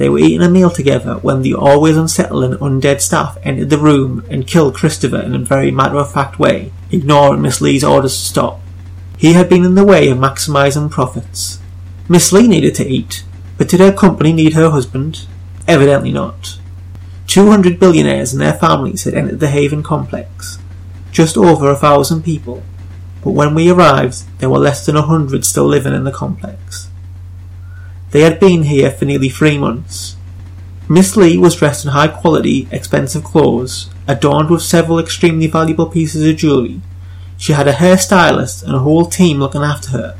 They 0.00 0.08
were 0.08 0.18
eating 0.18 0.40
a 0.40 0.48
meal 0.48 0.70
together 0.70 1.16
when 1.16 1.42
the 1.42 1.52
always 1.52 1.94
unsettling 1.94 2.52
undead 2.52 3.02
staff 3.02 3.36
entered 3.42 3.68
the 3.68 3.76
room 3.76 4.24
and 4.30 4.46
killed 4.46 4.74
Christopher 4.74 5.20
in 5.20 5.34
a 5.34 5.38
very 5.40 5.70
matter 5.70 5.98
of 5.98 6.10
fact 6.10 6.38
way, 6.38 6.72
ignoring 6.90 7.42
Miss 7.42 7.60
Lee's 7.60 7.84
orders 7.84 8.14
to 8.14 8.24
stop. 8.24 8.62
He 9.18 9.34
had 9.34 9.50
been 9.50 9.62
in 9.62 9.74
the 9.74 9.84
way 9.84 10.08
of 10.08 10.16
maximising 10.16 10.90
profits. 10.90 11.60
Miss 12.08 12.32
Lee 12.32 12.48
needed 12.48 12.74
to 12.76 12.88
eat, 12.88 13.24
but 13.58 13.68
did 13.68 13.80
her 13.80 13.92
company 13.92 14.32
need 14.32 14.54
her 14.54 14.70
husband? 14.70 15.26
Evidently 15.68 16.12
not. 16.12 16.58
200 17.26 17.78
billionaires 17.78 18.32
and 18.32 18.40
their 18.40 18.54
families 18.54 19.04
had 19.04 19.12
entered 19.12 19.40
the 19.40 19.48
Haven 19.50 19.82
complex, 19.82 20.58
just 21.12 21.36
over 21.36 21.68
a 21.68 21.76
thousand 21.76 22.22
people, 22.22 22.62
but 23.22 23.32
when 23.32 23.54
we 23.54 23.70
arrived 23.70 24.22
there 24.38 24.48
were 24.48 24.58
less 24.58 24.86
than 24.86 24.96
a 24.96 25.02
hundred 25.02 25.44
still 25.44 25.66
living 25.66 25.92
in 25.92 26.04
the 26.04 26.10
complex. 26.10 26.89
They 28.10 28.22
had 28.22 28.40
been 28.40 28.64
here 28.64 28.90
for 28.90 29.04
nearly 29.04 29.28
three 29.28 29.58
months. 29.58 30.16
Miss 30.88 31.16
Lee 31.16 31.38
was 31.38 31.56
dressed 31.56 31.84
in 31.84 31.92
high 31.92 32.08
quality, 32.08 32.68
expensive 32.72 33.22
clothes, 33.22 33.90
adorned 34.08 34.50
with 34.50 34.62
several 34.62 34.98
extremely 34.98 35.46
valuable 35.46 35.86
pieces 35.86 36.26
of 36.26 36.36
jewellery. 36.36 36.80
She 37.36 37.52
had 37.52 37.68
a 37.68 37.74
hairstylist 37.74 38.64
and 38.64 38.74
a 38.74 38.80
whole 38.80 39.06
team 39.06 39.38
looking 39.38 39.62
after 39.62 39.90
her. 39.90 40.18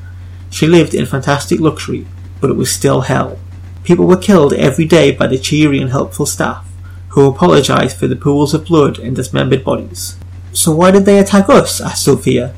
She 0.50 0.66
lived 0.66 0.94
in 0.94 1.07
fantastic 1.07 1.59
luxury, 1.59 2.07
but 2.40 2.50
it 2.50 2.57
was 2.57 2.70
still 2.70 3.03
hell. 3.03 3.38
People 3.83 4.07
were 4.07 4.16
killed 4.16 4.53
every 4.53 4.85
day 4.85 5.11
by 5.11 5.26
the 5.26 5.38
cheery 5.38 5.81
and 5.81 5.90
helpful 5.90 6.26
staff 6.26 6.66
who 7.11 7.26
apologised 7.29 7.96
for 7.96 8.07
the 8.07 8.16
pools 8.16 8.55
of 8.55 8.66
blood 8.66 8.98
and 8.98 9.16
dismembered 9.16 9.64
bodies. 9.64 10.16
So 10.53 10.72
why 10.72 10.92
did 10.92 11.05
they 11.05 11.18
attack 11.18 11.48
us? 11.48 11.81
asked 11.81 12.07
Zofia. 12.07 12.55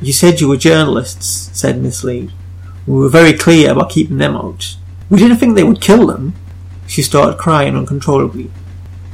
You 0.00 0.12
said 0.12 0.40
you 0.40 0.48
were 0.48 0.56
journalists, 0.56 1.50
said 1.58 1.80
Miss 1.80 2.04
Lee. 2.04 2.30
We 2.88 3.00
were 3.00 3.10
very 3.10 3.34
clear 3.34 3.72
about 3.72 3.90
keeping 3.90 4.16
them 4.16 4.34
out. 4.34 4.78
We 5.10 5.18
didn't 5.18 5.36
think 5.36 5.54
they 5.54 5.62
would 5.62 5.82
kill 5.82 6.06
them. 6.06 6.32
She 6.86 7.02
started 7.02 7.38
crying 7.38 7.76
uncontrollably, 7.76 8.50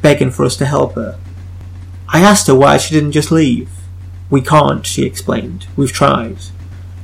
begging 0.00 0.30
for 0.30 0.44
us 0.44 0.56
to 0.58 0.66
help 0.66 0.94
her. 0.94 1.18
I 2.08 2.20
asked 2.20 2.46
her 2.46 2.54
why 2.54 2.76
she 2.76 2.94
didn't 2.94 3.10
just 3.10 3.32
leave. 3.32 3.68
We 4.30 4.42
can't, 4.42 4.86
she 4.86 5.02
explained. 5.02 5.66
We've 5.74 5.90
tried. 5.90 6.36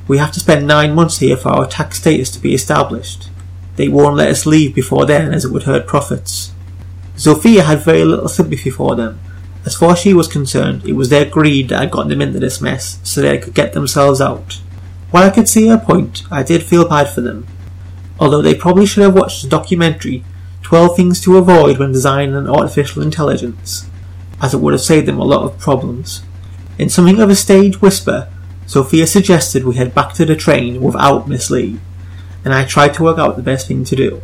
We 0.07 0.17
have 0.19 0.31
to 0.31 0.39
spend 0.39 0.65
nine 0.65 0.95
months 0.95 1.17
here 1.17 1.35
for 1.35 1.49
our 1.49 1.67
tax 1.67 1.97
status 1.97 2.31
to 2.31 2.39
be 2.39 2.53
established. 2.53 3.29
They 3.75 3.89
won't 3.89 4.15
let 4.15 4.29
us 4.29 4.45
leave 4.45 4.73
before 4.73 5.05
then 5.05 5.33
as 5.33 5.43
it 5.43 5.51
would 5.51 5.63
hurt 5.63 5.87
profits. 5.87 6.53
Zofia 7.17 7.65
had 7.65 7.79
very 7.79 8.05
little 8.05 8.29
sympathy 8.29 8.69
for 8.69 8.95
them. 8.95 9.19
As 9.65 9.75
far 9.75 9.91
as 9.91 9.99
she 9.99 10.13
was 10.13 10.29
concerned, 10.29 10.85
it 10.85 10.93
was 10.93 11.09
their 11.09 11.25
greed 11.25 11.67
that 11.67 11.81
had 11.81 11.91
gotten 11.91 12.11
them 12.11 12.21
into 12.21 12.39
this 12.39 12.61
mess, 12.61 13.01
so 13.03 13.19
they 13.19 13.39
could 13.39 13.53
get 13.53 13.73
themselves 13.73 14.21
out. 14.21 14.61
While 15.11 15.23
I 15.27 15.29
could 15.29 15.49
see 15.49 15.67
her 15.67 15.77
point, 15.77 16.23
I 16.31 16.41
did 16.41 16.63
feel 16.63 16.87
bad 16.87 17.09
for 17.09 17.19
them. 17.19 17.45
Although 18.17 18.41
they 18.41 18.55
probably 18.55 18.85
should 18.85 19.03
have 19.03 19.13
watched 19.13 19.43
the 19.43 19.49
documentary 19.49 20.23
12 20.61 20.95
Things 20.95 21.19
to 21.21 21.37
Avoid 21.37 21.79
When 21.79 21.91
Designing 21.91 22.33
an 22.33 22.47
Artificial 22.47 23.01
Intelligence, 23.01 23.89
as 24.41 24.53
it 24.53 24.59
would 24.59 24.71
have 24.73 24.81
saved 24.81 25.07
them 25.07 25.19
a 25.19 25.25
lot 25.25 25.43
of 25.43 25.59
problems. 25.59 26.23
In 26.79 26.87
something 26.87 27.19
of 27.19 27.29
a 27.29 27.35
stage 27.35 27.81
whisper, 27.81 28.29
Zofia 28.67 29.05
suggested 29.05 29.65
we 29.65 29.75
head 29.75 29.93
back 29.93 30.13
to 30.13 30.23
the 30.23 30.35
train 30.37 30.81
without 30.81 31.27
Miss 31.27 31.51
Lee, 31.51 31.79
and 32.45 32.53
I 32.53 32.63
tried 32.63 32.93
to 32.93 33.03
work 33.03 33.17
out 33.19 33.35
the 33.35 33.43
best 33.43 33.67
thing 33.67 33.83
to 33.83 33.95
do. 33.97 34.21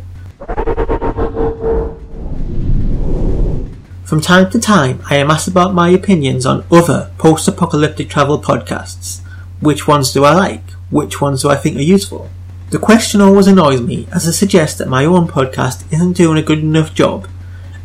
From 4.04 4.22
time 4.22 4.50
to 4.52 4.58
time, 4.58 5.02
I 5.10 5.16
am 5.16 5.30
asked 5.30 5.48
about 5.48 5.74
my 5.74 5.90
opinions 5.90 6.46
on 6.46 6.64
other 6.72 7.10
post 7.18 7.46
apocalyptic 7.46 8.08
travel 8.08 8.40
podcasts. 8.40 9.20
Which 9.60 9.86
ones 9.86 10.14
do 10.14 10.24
I 10.24 10.32
like? 10.32 10.77
Which 10.90 11.20
ones 11.20 11.42
do 11.42 11.50
I 11.50 11.56
think 11.56 11.76
are 11.76 11.82
useful? 11.82 12.30
The 12.70 12.78
question 12.78 13.20
always 13.20 13.46
annoys 13.46 13.80
me 13.80 14.06
as 14.12 14.26
it 14.26 14.32
suggests 14.32 14.78
that 14.78 14.88
my 14.88 15.04
own 15.04 15.28
podcast 15.28 15.90
isn't 15.92 16.16
doing 16.16 16.38
a 16.38 16.42
good 16.42 16.60
enough 16.60 16.94
job. 16.94 17.28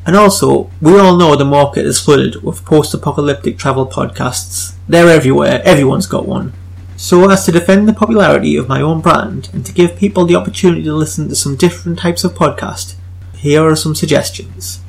And 0.06 0.16
also, 0.16 0.70
we 0.82 1.00
all 1.00 1.16
know 1.16 1.36
the 1.36 1.46
market 1.46 1.86
is 1.86 2.00
flooded 2.00 2.44
with 2.44 2.66
post 2.66 2.94
apocalyptic 2.94 3.58
travel 3.58 3.88
podcasts. 3.88 4.76
They're 4.88 5.10
everywhere, 5.10 5.62
everyone's 5.63 6.08
got 6.08 6.28
one. 6.28 6.54
So, 6.98 7.30
as 7.30 7.46
to 7.46 7.52
defend 7.52 7.88
the 7.88 7.94
popularity 7.94 8.56
of 8.56 8.70
my 8.70 8.82
own 8.82 9.02
brand 9.02 9.50
and 9.54 9.66
to 9.66 9.74
give 9.74 9.98
people 9.98 10.26
the 10.26 10.36
opportunity 10.36 10.84
to 10.84 10.94
listen 10.94 11.30
to 11.30 11.36
some 11.36 11.56
different 11.56 12.00
types 12.00 12.24
of 12.24 12.34
podcast, 12.34 12.96
here 13.36 13.66
are 13.66 13.76
some 13.76 13.96
suggestions. 13.96 14.82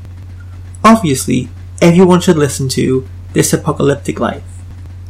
Obviously, 0.84 1.48
everyone 1.80 2.20
should 2.20 2.38
listen 2.38 2.68
to 2.70 3.08
This 3.32 3.52
Apocalyptic 3.52 4.20
Life. 4.20 4.53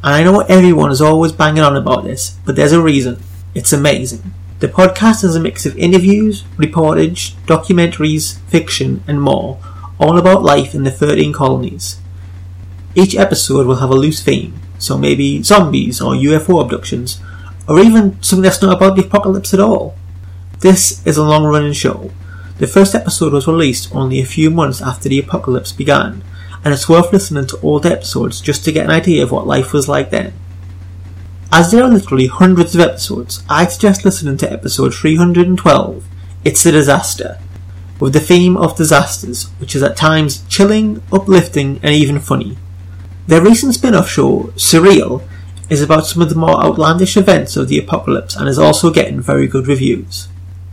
And 0.05 0.12
I 0.12 0.23
know 0.23 0.40
everyone 0.40 0.90
is 0.90 1.01
always 1.01 1.33
banging 1.33 1.62
on 1.62 1.77
about 1.77 2.05
this, 2.05 2.37
but 2.45 2.57
there's 2.57 2.73
a 2.73 2.83
reason. 2.83 3.23
It's 3.55 3.73
amazing. 3.73 4.35
The 4.61 4.69
podcast 4.69 5.25
is 5.25 5.35
a 5.35 5.40
mix 5.40 5.64
of 5.64 5.79
interviews, 5.79 6.43
reportage, 6.59 7.33
documentaries, 7.47 8.38
fiction, 8.43 9.03
and 9.09 9.23
more, 9.23 9.59
all 9.99 10.19
about 10.19 10.43
life 10.43 10.75
in 10.75 10.85
the 10.85 10.90
13 10.90 11.33
colonies. 11.33 12.03
Each 12.95 13.17
episode 13.17 13.67
will 13.67 13.77
have 13.77 13.88
a 13.88 13.95
loose 13.95 14.23
theme, 14.23 14.61
so 14.79 14.99
maybe 14.99 15.43
zombies 15.43 16.03
or 16.03 16.12
UFO 16.12 16.62
abductions, 16.62 17.23
or 17.67 17.81
even 17.81 18.23
something 18.23 18.43
that's 18.43 18.61
not 18.61 18.77
about 18.77 18.97
the 18.97 19.07
apocalypse 19.07 19.55
at 19.55 19.61
all. 19.61 19.97
This 20.61 21.05
is 21.07 21.17
a 21.17 21.25
long 21.25 21.45
running 21.45 21.73
show, 21.73 22.11
the 22.59 22.69
first 22.69 22.95
episode 22.95 23.33
was 23.33 23.49
released 23.49 23.93
only 23.93 24.21
a 24.21 24.25
few 24.25 24.49
months 24.49 24.81
after 24.81 25.09
the 25.09 25.19
apocalypse 25.19 25.73
began, 25.73 26.23
and 26.64 26.72
it's 26.72 26.88
worth 26.88 27.12
listening 27.12 27.46
to 27.46 27.57
the 27.57 27.92
episodes 27.92 28.40
just 28.40 28.64
to 28.64 28.72
get 28.72 28.87
an 28.87 28.90
idea 28.90 29.22
of 29.22 29.31
what 29.31 29.46
life 29.46 29.72
was 29.72 29.88
like 29.88 30.11
then. 30.11 30.33
As 31.53 31.70
there 31.70 31.85
are 31.85 31.90
literally 31.90 32.27
hundreds 32.27 32.74
of 32.74 32.81
episodes, 32.81 33.44
I'd 33.48 33.70
suggest 33.70 34.05
listening 34.05 34.38
to 34.38 34.50
episode 34.50 34.94
312, 34.94 36.05
It's 36.44 36.66
a 36.66 36.72
Disaster, 36.72 37.38
with 38.00 38.14
the 38.14 38.20
theme 38.20 38.57
of 38.57 38.77
disasters, 38.77 39.44
which 39.59 39.77
is 39.77 39.83
at 39.83 39.96
times 39.96 40.42
chilling, 40.48 41.03
uplifting, 41.12 41.79
and 41.83 41.94
even 41.94 42.18
funny. 42.18 42.57
Their 43.27 43.42
recent 43.42 43.74
spin 43.74 43.94
off 43.94 44.09
show, 44.09 44.53
Surreal, 44.57 45.22
is 45.70 45.81
about 45.81 46.07
some 46.07 46.22
of 46.22 46.29
the 46.29 46.35
more 46.35 46.62
outlandish 46.62 47.16
events 47.16 47.57
of 47.57 47.68
the 47.68 47.79
apocalypse 47.79 48.37
and 48.37 48.48
is 48.48 48.59
also 48.59 48.90
getting 48.90 49.20
very 49.20 49.46
good 49.46 49.66
reviews. 49.66 50.29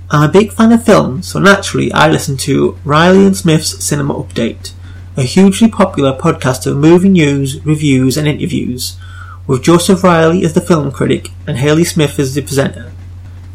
I'm 0.09 0.29
a 0.29 0.31
big 0.31 0.51
fan 0.51 0.71
of 0.71 0.85
film, 0.85 1.21
so 1.21 1.39
naturally 1.39 1.91
I 1.93 2.09
listen 2.09 2.37
to 2.37 2.77
Riley 2.83 3.25
and 3.25 3.37
Smith's 3.37 3.83
Cinema 3.83 4.15
Update, 4.15 4.73
a 5.17 5.23
hugely 5.23 5.67
popular 5.67 6.17
podcast 6.17 6.65
of 6.65 6.77
movie 6.77 7.09
news, 7.09 7.65
reviews, 7.65 8.15
and 8.15 8.29
interviews, 8.29 8.97
with 9.45 9.61
Joseph 9.61 10.05
Riley 10.05 10.45
as 10.45 10.53
the 10.53 10.61
film 10.61 10.89
critic 10.89 11.31
and 11.45 11.57
Haley 11.57 11.83
Smith 11.83 12.17
as 12.17 12.33
the 12.33 12.41
presenter. 12.41 12.93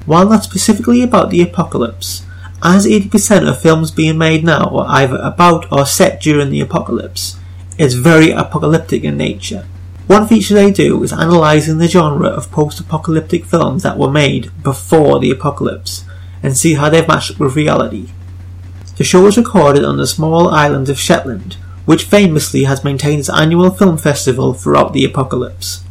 While 0.05 0.29
not 0.29 0.45
specifically 0.45 1.03
about 1.03 1.31
the 1.31 1.41
apocalypse, 1.41 2.27
as 2.63 2.87
80% 2.87 3.49
of 3.49 3.63
films 3.63 3.91
being 3.91 4.19
made 4.19 4.45
now 4.45 4.69
are 4.77 4.87
either 5.01 5.17
about 5.17 5.73
or 5.73 5.87
set 5.87 6.21
during 6.21 6.51
the 6.51 6.61
apocalypse, 6.61 7.39
it's 7.79 7.95
very 7.95 8.33
apocalyptic 8.33 9.03
in 9.03 9.17
nature. 9.17 9.67
One 10.09 10.29
feature 10.29 10.55
they 10.55 10.71
do 10.71 11.03
is 11.03 11.11
analysing 11.11 11.79
the 11.79 11.89
genre 11.89 12.29
of 12.29 12.51
post-apocalyptic 12.51 13.47
films 13.47 13.83
that 13.83 13.97
were 13.97 14.11
made 14.11 14.51
before 14.63 15.21
the 15.21 15.31
apocalypse 15.31 16.05
and 16.43 16.55
see 16.55 16.75
how 16.75 16.91
they've 16.91 17.09
matched 17.09 17.31
up 17.31 17.41
with 17.41 17.57
reality. 17.57 18.11
The 18.97 19.05
show 19.05 19.23
was 19.23 19.37
recorded 19.37 19.85
on 19.85 19.99
the 19.99 20.07
small 20.07 20.49
island 20.49 20.89
of 20.89 20.99
Shetland, 20.99 21.59
which 21.85 22.05
famously 22.05 22.65
has 22.65 22.83
maintained 22.83 23.21
its 23.21 23.29
annual 23.29 23.71
film 23.71 23.99
festival 23.99 24.55
throughout 24.55 24.95
the 24.95 25.05
apocalypse. 25.05 25.85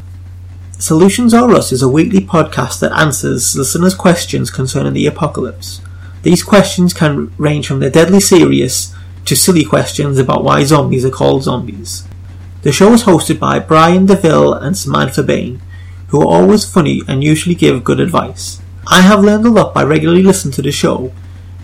Solutions 0.78 1.32
or 1.32 1.54
Us 1.54 1.70
is 1.70 1.82
a 1.82 1.88
weekly 1.88 2.20
podcast 2.20 2.80
that 2.80 2.92
answers 2.92 3.56
listeners' 3.56 3.94
questions 3.94 4.50
concerning 4.50 4.92
the 4.92 5.06
apocalypse. 5.06 5.80
These 6.22 6.42
questions 6.42 6.92
can 6.92 7.32
range 7.38 7.68
from 7.68 7.78
the 7.78 7.90
deadly 7.90 8.18
serious 8.18 8.92
to 9.24 9.36
silly 9.36 9.64
questions 9.64 10.18
about 10.18 10.42
why 10.42 10.64
zombies 10.64 11.04
are 11.04 11.10
called 11.10 11.44
zombies. 11.44 12.06
The 12.62 12.72
show 12.72 12.92
is 12.92 13.04
hosted 13.04 13.38
by 13.38 13.60
Brian 13.60 14.06
DeVille 14.06 14.52
and 14.52 14.76
Samantha 14.76 15.22
Bain, 15.22 15.62
who 16.08 16.20
are 16.20 16.40
always 16.40 16.70
funny 16.70 17.02
and 17.06 17.22
usually 17.22 17.54
give 17.54 17.84
good 17.84 18.00
advice. 18.00 18.60
I 18.88 19.02
have 19.02 19.22
learned 19.22 19.46
a 19.46 19.50
lot 19.50 19.72
by 19.72 19.84
regularly 19.84 20.24
listening 20.24 20.54
to 20.54 20.62
the 20.62 20.72
show, 20.72 21.12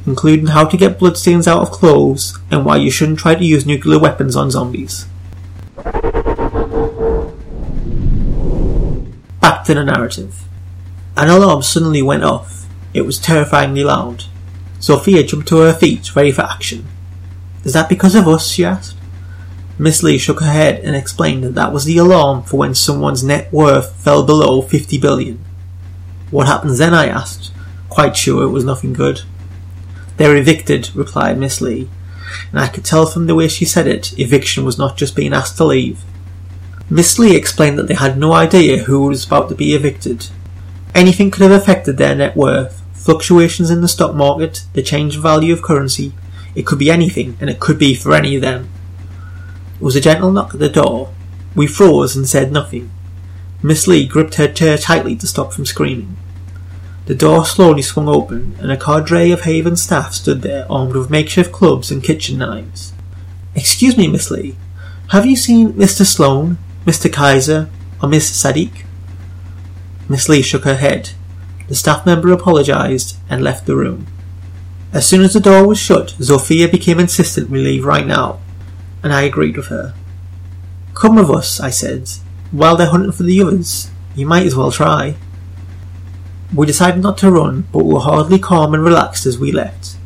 including 0.06 0.48
how 0.48 0.64
to 0.64 0.76
get 0.76 0.98
bloodstains 0.98 1.46
out 1.46 1.62
of 1.62 1.70
clothes 1.70 2.38
and 2.50 2.64
why 2.64 2.76
you 2.76 2.90
shouldn't 2.90 3.18
try 3.18 3.34
to 3.34 3.44
use 3.44 3.66
nuclear 3.66 3.98
weapons 3.98 4.36
on 4.36 4.50
zombies. 4.50 5.06
Back 9.40 9.64
to 9.64 9.74
the 9.74 9.84
narrative. 9.84 10.44
An 11.16 11.28
alarm 11.28 11.62
suddenly 11.62 12.02
went 12.02 12.24
off. 12.24 12.66
It 12.94 13.02
was 13.02 13.18
terrifyingly 13.18 13.84
loud. 13.84 14.24
Zofia 14.80 15.26
jumped 15.26 15.48
to 15.48 15.58
her 15.58 15.72
feet, 15.72 16.14
ready 16.16 16.32
for 16.32 16.42
action. 16.42 16.86
Is 17.64 17.72
that 17.74 17.88
because 17.88 18.14
of 18.14 18.26
us? 18.26 18.48
she 18.48 18.64
asked. 18.64 18.96
Miss 19.78 20.02
Lee 20.02 20.18
shook 20.18 20.40
her 20.40 20.52
head 20.52 20.80
and 20.84 20.94
explained 20.94 21.44
that 21.44 21.54
that 21.54 21.72
was 21.72 21.84
the 21.84 21.98
alarm 21.98 22.42
for 22.42 22.58
when 22.58 22.74
someone's 22.74 23.24
net 23.24 23.52
worth 23.52 23.94
fell 23.96 24.24
below 24.24 24.62
50 24.62 24.98
billion. 24.98 25.42
What 26.30 26.46
happens 26.46 26.78
then? 26.78 26.94
I 26.94 27.06
asked, 27.06 27.52
quite 27.88 28.16
sure 28.16 28.42
it 28.42 28.50
was 28.50 28.64
nothing 28.64 28.92
good. 28.92 29.22
They're 30.16 30.36
evicted, 30.36 30.94
replied 30.94 31.38
Miss 31.38 31.60
Lee, 31.60 31.88
and 32.50 32.60
I 32.60 32.68
could 32.68 32.84
tell 32.84 33.06
from 33.06 33.26
the 33.26 33.34
way 33.34 33.48
she 33.48 33.64
said 33.64 33.86
it, 33.86 34.18
eviction 34.18 34.64
was 34.64 34.78
not 34.78 34.96
just 34.96 35.16
being 35.16 35.32
asked 35.32 35.56
to 35.58 35.64
leave. 35.64 36.02
Miss 36.90 37.18
Lee 37.18 37.36
explained 37.36 37.78
that 37.78 37.88
they 37.88 37.94
had 37.94 38.18
no 38.18 38.32
idea 38.32 38.84
who 38.84 39.06
was 39.06 39.24
about 39.24 39.48
to 39.48 39.54
be 39.54 39.74
evicted. 39.74 40.28
Anything 40.94 41.30
could 41.30 41.42
have 41.42 41.52
affected 41.62 41.96
their 41.96 42.14
net 42.14 42.36
worth, 42.36 42.82
fluctuations 42.92 43.70
in 43.70 43.80
the 43.80 43.88
stock 43.88 44.14
market, 44.14 44.64
the 44.74 44.82
change 44.82 45.16
of 45.16 45.22
value 45.22 45.52
of 45.52 45.62
currency. 45.62 46.12
It 46.54 46.66
could 46.66 46.78
be 46.78 46.90
anything, 46.90 47.36
and 47.40 47.48
it 47.48 47.60
could 47.60 47.78
be 47.78 47.94
for 47.94 48.14
any 48.14 48.36
of 48.36 48.42
them. 48.42 48.68
It 49.76 49.82
was 49.82 49.96
a 49.96 50.00
gentle 50.00 50.30
knock 50.30 50.52
at 50.52 50.60
the 50.60 50.68
door. 50.68 51.12
We 51.54 51.66
froze 51.66 52.14
and 52.14 52.28
said 52.28 52.52
nothing. 52.52 52.90
Miss 53.62 53.86
Lee 53.86 54.06
gripped 54.06 54.34
her 54.34 54.48
chair 54.48 54.76
tightly 54.76 55.16
to 55.16 55.26
stop 55.26 55.52
from 55.52 55.66
screaming. 55.66 56.16
The 57.06 57.14
door 57.16 57.44
slowly 57.44 57.82
swung 57.82 58.08
open, 58.08 58.56
and 58.60 58.70
a 58.70 58.76
cadre 58.76 59.32
of 59.32 59.40
Haven 59.40 59.76
staff 59.76 60.12
stood 60.14 60.42
there 60.42 60.70
armed 60.70 60.94
with 60.94 61.10
makeshift 61.10 61.50
clubs 61.52 61.90
and 61.90 62.02
kitchen 62.02 62.38
knives. 62.38 62.92
Excuse 63.54 63.96
me, 63.96 64.06
Miss 64.06 64.30
Lee. 64.30 64.56
Have 65.08 65.26
you 65.26 65.36
seen 65.36 65.72
Mr. 65.72 66.06
Sloane, 66.06 66.58
Mr. 66.86 67.12
Kaiser, 67.12 67.68
or 68.00 68.08
Miss 68.08 68.30
Sadiq? 68.30 68.84
Miss 70.08 70.28
Lee 70.28 70.42
shook 70.42 70.64
her 70.64 70.76
head. 70.76 71.10
The 71.68 71.74
staff 71.74 72.06
member 72.06 72.32
apologized 72.32 73.16
and 73.28 73.42
left 73.42 73.66
the 73.66 73.76
room. 73.76 74.06
As 74.92 75.06
soon 75.06 75.22
as 75.22 75.32
the 75.32 75.40
door 75.40 75.66
was 75.66 75.78
shut, 75.78 76.14
Zofia 76.18 76.70
became 76.70 77.00
insistent 77.00 77.50
we 77.50 77.62
leave 77.62 77.84
right 77.84 78.06
now, 78.06 78.38
and 79.02 79.12
I 79.12 79.22
agreed 79.22 79.56
with 79.56 79.66
her. 79.68 79.94
Come 80.94 81.16
with 81.16 81.30
us, 81.30 81.58
I 81.58 81.70
said. 81.70 82.08
While 82.50 82.76
they're 82.76 82.90
hunting 82.90 83.12
for 83.12 83.22
the 83.24 83.42
others, 83.42 83.90
you 84.14 84.26
might 84.26 84.46
as 84.46 84.54
well 84.54 84.70
try. 84.70 85.16
We 86.54 86.66
decided 86.66 87.02
not 87.02 87.16
to 87.18 87.30
run, 87.30 87.66
but 87.72 87.84
were 87.84 88.00
hardly 88.00 88.38
calm 88.38 88.74
and 88.74 88.84
relaxed 88.84 89.24
as 89.24 89.38
we 89.38 89.52
left. 89.52 89.96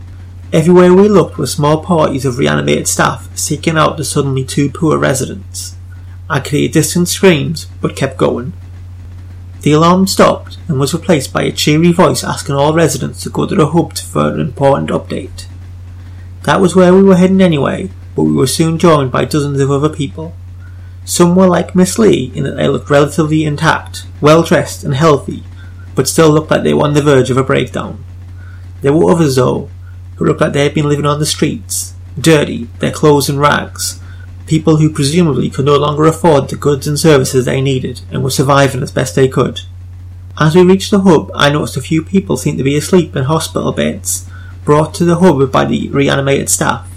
Everywhere 0.53 0.95
we 0.95 1.09
looked 1.09 1.39
were 1.39 1.47
small 1.47 1.83
parties 1.83 2.25
of 2.25 2.39
reanimated 2.39 2.87
staff 2.87 3.29
seeking 3.37 3.77
out 3.77 3.97
the 3.97 4.05
suddenly 4.05 4.45
too 4.45 4.71
poor 4.71 4.97
residents. 4.97 5.75
I 6.31 6.39
could 6.39 6.53
hear 6.53 6.69
distant 6.69 7.09
screams, 7.09 7.67
but 7.81 7.97
kept 7.97 8.17
going. 8.17 8.53
The 9.63 9.73
alarm 9.73 10.07
stopped 10.07 10.59
and 10.69 10.79
was 10.79 10.95
replaced 10.95 11.33
by 11.33 11.43
a 11.43 11.51
cheery 11.51 11.91
voice 11.91 12.23
asking 12.23 12.55
all 12.55 12.73
residents 12.73 13.25
to 13.25 13.31
go 13.31 13.47
to 13.47 13.55
the 13.57 13.67
hub 13.67 13.99
for 13.99 14.29
an 14.29 14.39
important 14.39 14.91
update. 14.91 15.47
That 16.45 16.61
was 16.61 16.77
where 16.77 16.95
we 16.95 17.03
were 17.03 17.17
heading 17.17 17.43
anyway, 17.43 17.91
but 18.15 18.23
we 18.23 18.33
were 18.33 18.47
soon 18.47 18.79
joined 18.79 19.11
by 19.11 19.25
dozens 19.25 19.61
of 19.61 19.73
other 19.73 19.89
people. 19.89 20.33
Some 21.05 21.35
were 21.35 21.49
like 21.49 21.75
Miss 21.75 21.99
Lee 21.99 22.31
in 22.37 22.45
that 22.45 22.57
they 22.57 22.69
looked 22.69 22.89
relatively 22.89 23.45
intact, 23.45 24.07
well 24.21 24.45
dressed 24.45 24.85
and 24.85 24.95
healthy, 24.95 25.43
but 25.97 26.07
still 26.07 26.31
looked 26.31 26.53
like 26.53 26.63
they 26.63 26.73
were 26.73 26.85
on 26.85 26.95
the 26.95 27.03
verge 27.03 27.31
of 27.31 27.37
a 27.37 27.43
breakdown. 27.43 28.05
There 28.83 28.93
were 28.93 29.11
others, 29.11 29.35
though, 29.35 29.69
who 30.17 30.27
looked 30.27 30.41
like 30.41 30.53
they 30.53 30.63
had 30.63 30.75
been 30.75 30.89
living 30.89 31.07
on 31.07 31.19
the 31.19 31.27
streets, 31.27 31.95
dirty, 32.19 32.69
their 32.79 32.93
clothes 32.93 33.29
in 33.29 33.41
rags, 33.41 34.01
people 34.47 34.77
who 34.77 34.93
presumably 34.93 35.51
could 35.51 35.65
no 35.65 35.77
longer 35.77 36.05
afford 36.05 36.49
the 36.49 36.57
goods 36.57 36.87
and 36.87 36.99
services 36.99 37.45
they 37.45 37.61
needed 37.61 38.03
and 38.13 38.23
were 38.23 38.31
surviving 38.31 38.83
as 38.83 38.93
best 38.93 39.17
they 39.17 39.27
could. 39.27 39.63
As 40.39 40.55
we 40.55 40.63
reached 40.63 40.91
the 40.91 41.01
hub, 41.01 41.31
I 41.35 41.51
noticed 41.51 41.77
a 41.77 41.83
few 41.83 42.05
people 42.05 42.37
seemed 42.37 42.59
to 42.59 42.65
be 42.65 42.77
asleep 42.77 43.17
in 43.17 43.25
hospital 43.25 43.73
beds, 43.73 44.29
brought 44.65 44.95
to 44.95 45.05
the 45.05 45.17
hub 45.17 45.51
by 45.51 45.65
the 45.65 45.89
reanimated 45.89 46.49
staff. 46.49 46.89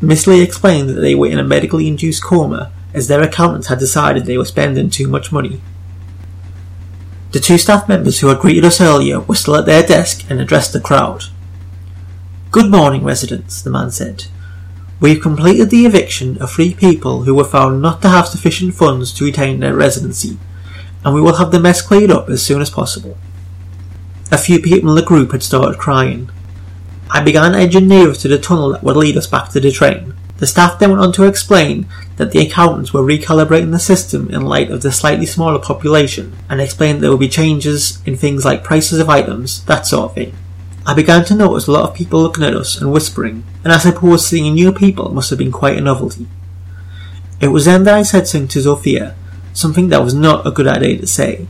Miss 0.00 0.26
Lee 0.26 0.42
explained 0.42 0.88
that 0.88 1.00
they 1.00 1.14
were 1.14 1.28
in 1.28 1.38
a 1.38 1.44
medically 1.44 1.86
induced 1.86 2.24
coma 2.24 2.72
as 2.94 3.08
their 3.08 3.22
accountants 3.22 3.68
had 3.68 3.78
decided 3.78 4.24
they 4.24 4.38
were 4.38 4.44
spending 4.44 4.90
too 4.90 5.06
much 5.06 5.30
money. 5.30 5.60
The 7.32 7.40
two 7.40 7.56
staff 7.56 7.88
members 7.88 8.20
who 8.20 8.28
had 8.28 8.40
greeted 8.40 8.62
us 8.62 8.78
earlier 8.78 9.20
were 9.20 9.34
still 9.34 9.56
at 9.56 9.64
their 9.64 9.82
desk 9.82 10.30
and 10.30 10.38
addressed 10.38 10.74
the 10.74 10.80
crowd. 10.80 11.24
Good 12.50 12.70
morning, 12.70 13.04
residents, 13.04 13.62
the 13.62 13.70
man 13.70 13.90
said. 13.90 14.26
We've 15.00 15.22
completed 15.22 15.70
the 15.70 15.86
eviction 15.86 16.36
of 16.42 16.50
three 16.50 16.74
people 16.74 17.22
who 17.22 17.34
were 17.34 17.44
found 17.44 17.80
not 17.80 18.02
to 18.02 18.10
have 18.10 18.28
sufficient 18.28 18.74
funds 18.74 19.14
to 19.14 19.24
retain 19.24 19.60
their 19.60 19.74
residency, 19.74 20.36
and 21.06 21.14
we 21.14 21.22
will 21.22 21.36
have 21.36 21.52
the 21.52 21.58
mess 21.58 21.80
cleared 21.80 22.10
up 22.10 22.28
as 22.28 22.44
soon 22.44 22.60
as 22.60 22.68
possible. 22.68 23.16
A 24.30 24.36
few 24.36 24.60
people 24.60 24.90
in 24.90 24.96
the 24.96 25.02
group 25.02 25.32
had 25.32 25.42
started 25.42 25.80
crying. 25.80 26.30
I 27.08 27.22
began 27.22 27.54
edging 27.54 27.88
nearer 27.88 28.12
to 28.12 28.28
the 28.28 28.38
tunnel 28.38 28.72
that 28.72 28.82
would 28.82 28.96
lead 28.96 29.16
us 29.16 29.26
back 29.26 29.48
to 29.52 29.60
the 29.60 29.70
train. 29.70 30.12
The 30.42 30.48
staff 30.48 30.80
then 30.80 30.90
went 30.90 31.00
on 31.00 31.12
to 31.12 31.22
explain 31.22 31.86
that 32.16 32.32
the 32.32 32.40
accountants 32.40 32.92
were 32.92 33.00
recalibrating 33.00 33.70
the 33.70 33.78
system 33.78 34.28
in 34.28 34.42
light 34.42 34.72
of 34.72 34.82
the 34.82 34.90
slightly 34.90 35.24
smaller 35.24 35.60
population 35.60 36.36
and 36.50 36.60
explained 36.60 37.00
there 37.00 37.12
would 37.12 37.20
be 37.20 37.28
changes 37.28 38.02
in 38.06 38.16
things 38.16 38.44
like 38.44 38.64
prices 38.64 38.98
of 38.98 39.08
items, 39.08 39.64
that 39.66 39.86
sort 39.86 40.10
of 40.10 40.14
thing. 40.16 40.34
I 40.84 40.94
began 40.94 41.24
to 41.26 41.36
notice 41.36 41.68
a 41.68 41.70
lot 41.70 41.88
of 41.88 41.94
people 41.94 42.20
looking 42.20 42.42
at 42.42 42.56
us 42.56 42.76
and 42.76 42.90
whispering, 42.90 43.44
and 43.62 43.72
as 43.72 43.86
I 43.86 43.90
suppose 43.90 44.26
seeing 44.26 44.52
new 44.54 44.72
people 44.72 45.14
must 45.14 45.30
have 45.30 45.38
been 45.38 45.52
quite 45.52 45.78
a 45.78 45.80
novelty. 45.80 46.26
It 47.40 47.52
was 47.52 47.66
then 47.66 47.84
that 47.84 47.94
I 47.94 48.02
said 48.02 48.26
something 48.26 48.48
to 48.48 48.58
Zofia, 48.58 49.14
something 49.52 49.90
that 49.90 50.02
was 50.02 50.12
not 50.12 50.44
a 50.44 50.50
good 50.50 50.66
idea 50.66 50.98
to 50.98 51.06
say. 51.06 51.46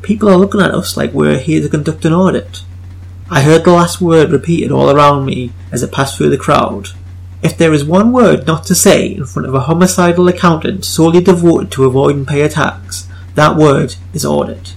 People 0.00 0.30
are 0.30 0.38
looking 0.38 0.62
at 0.62 0.74
us 0.74 0.96
like 0.96 1.12
we're 1.12 1.38
here 1.38 1.60
to 1.60 1.68
conduct 1.68 2.06
an 2.06 2.14
audit. 2.14 2.62
I 3.30 3.42
heard 3.42 3.64
the 3.64 3.72
last 3.72 4.00
word 4.00 4.30
repeated 4.30 4.72
all 4.72 4.88
around 4.88 5.26
me 5.26 5.52
as 5.70 5.82
it 5.82 5.92
passed 5.92 6.16
through 6.16 6.30
the 6.30 6.38
crowd, 6.38 6.88
if 7.42 7.56
there 7.56 7.72
is 7.72 7.84
one 7.84 8.12
word 8.12 8.46
not 8.46 8.64
to 8.64 8.74
say 8.74 9.14
in 9.14 9.24
front 9.24 9.48
of 9.48 9.54
a 9.54 9.60
homicidal 9.60 10.28
accountant 10.28 10.84
solely 10.84 11.22
devoted 11.22 11.72
to 11.72 11.84
avoiding 11.84 12.26
pay 12.26 12.46
tax, 12.48 13.08
that 13.34 13.56
word 13.56 13.96
is 14.12 14.24
audit. 14.24 14.74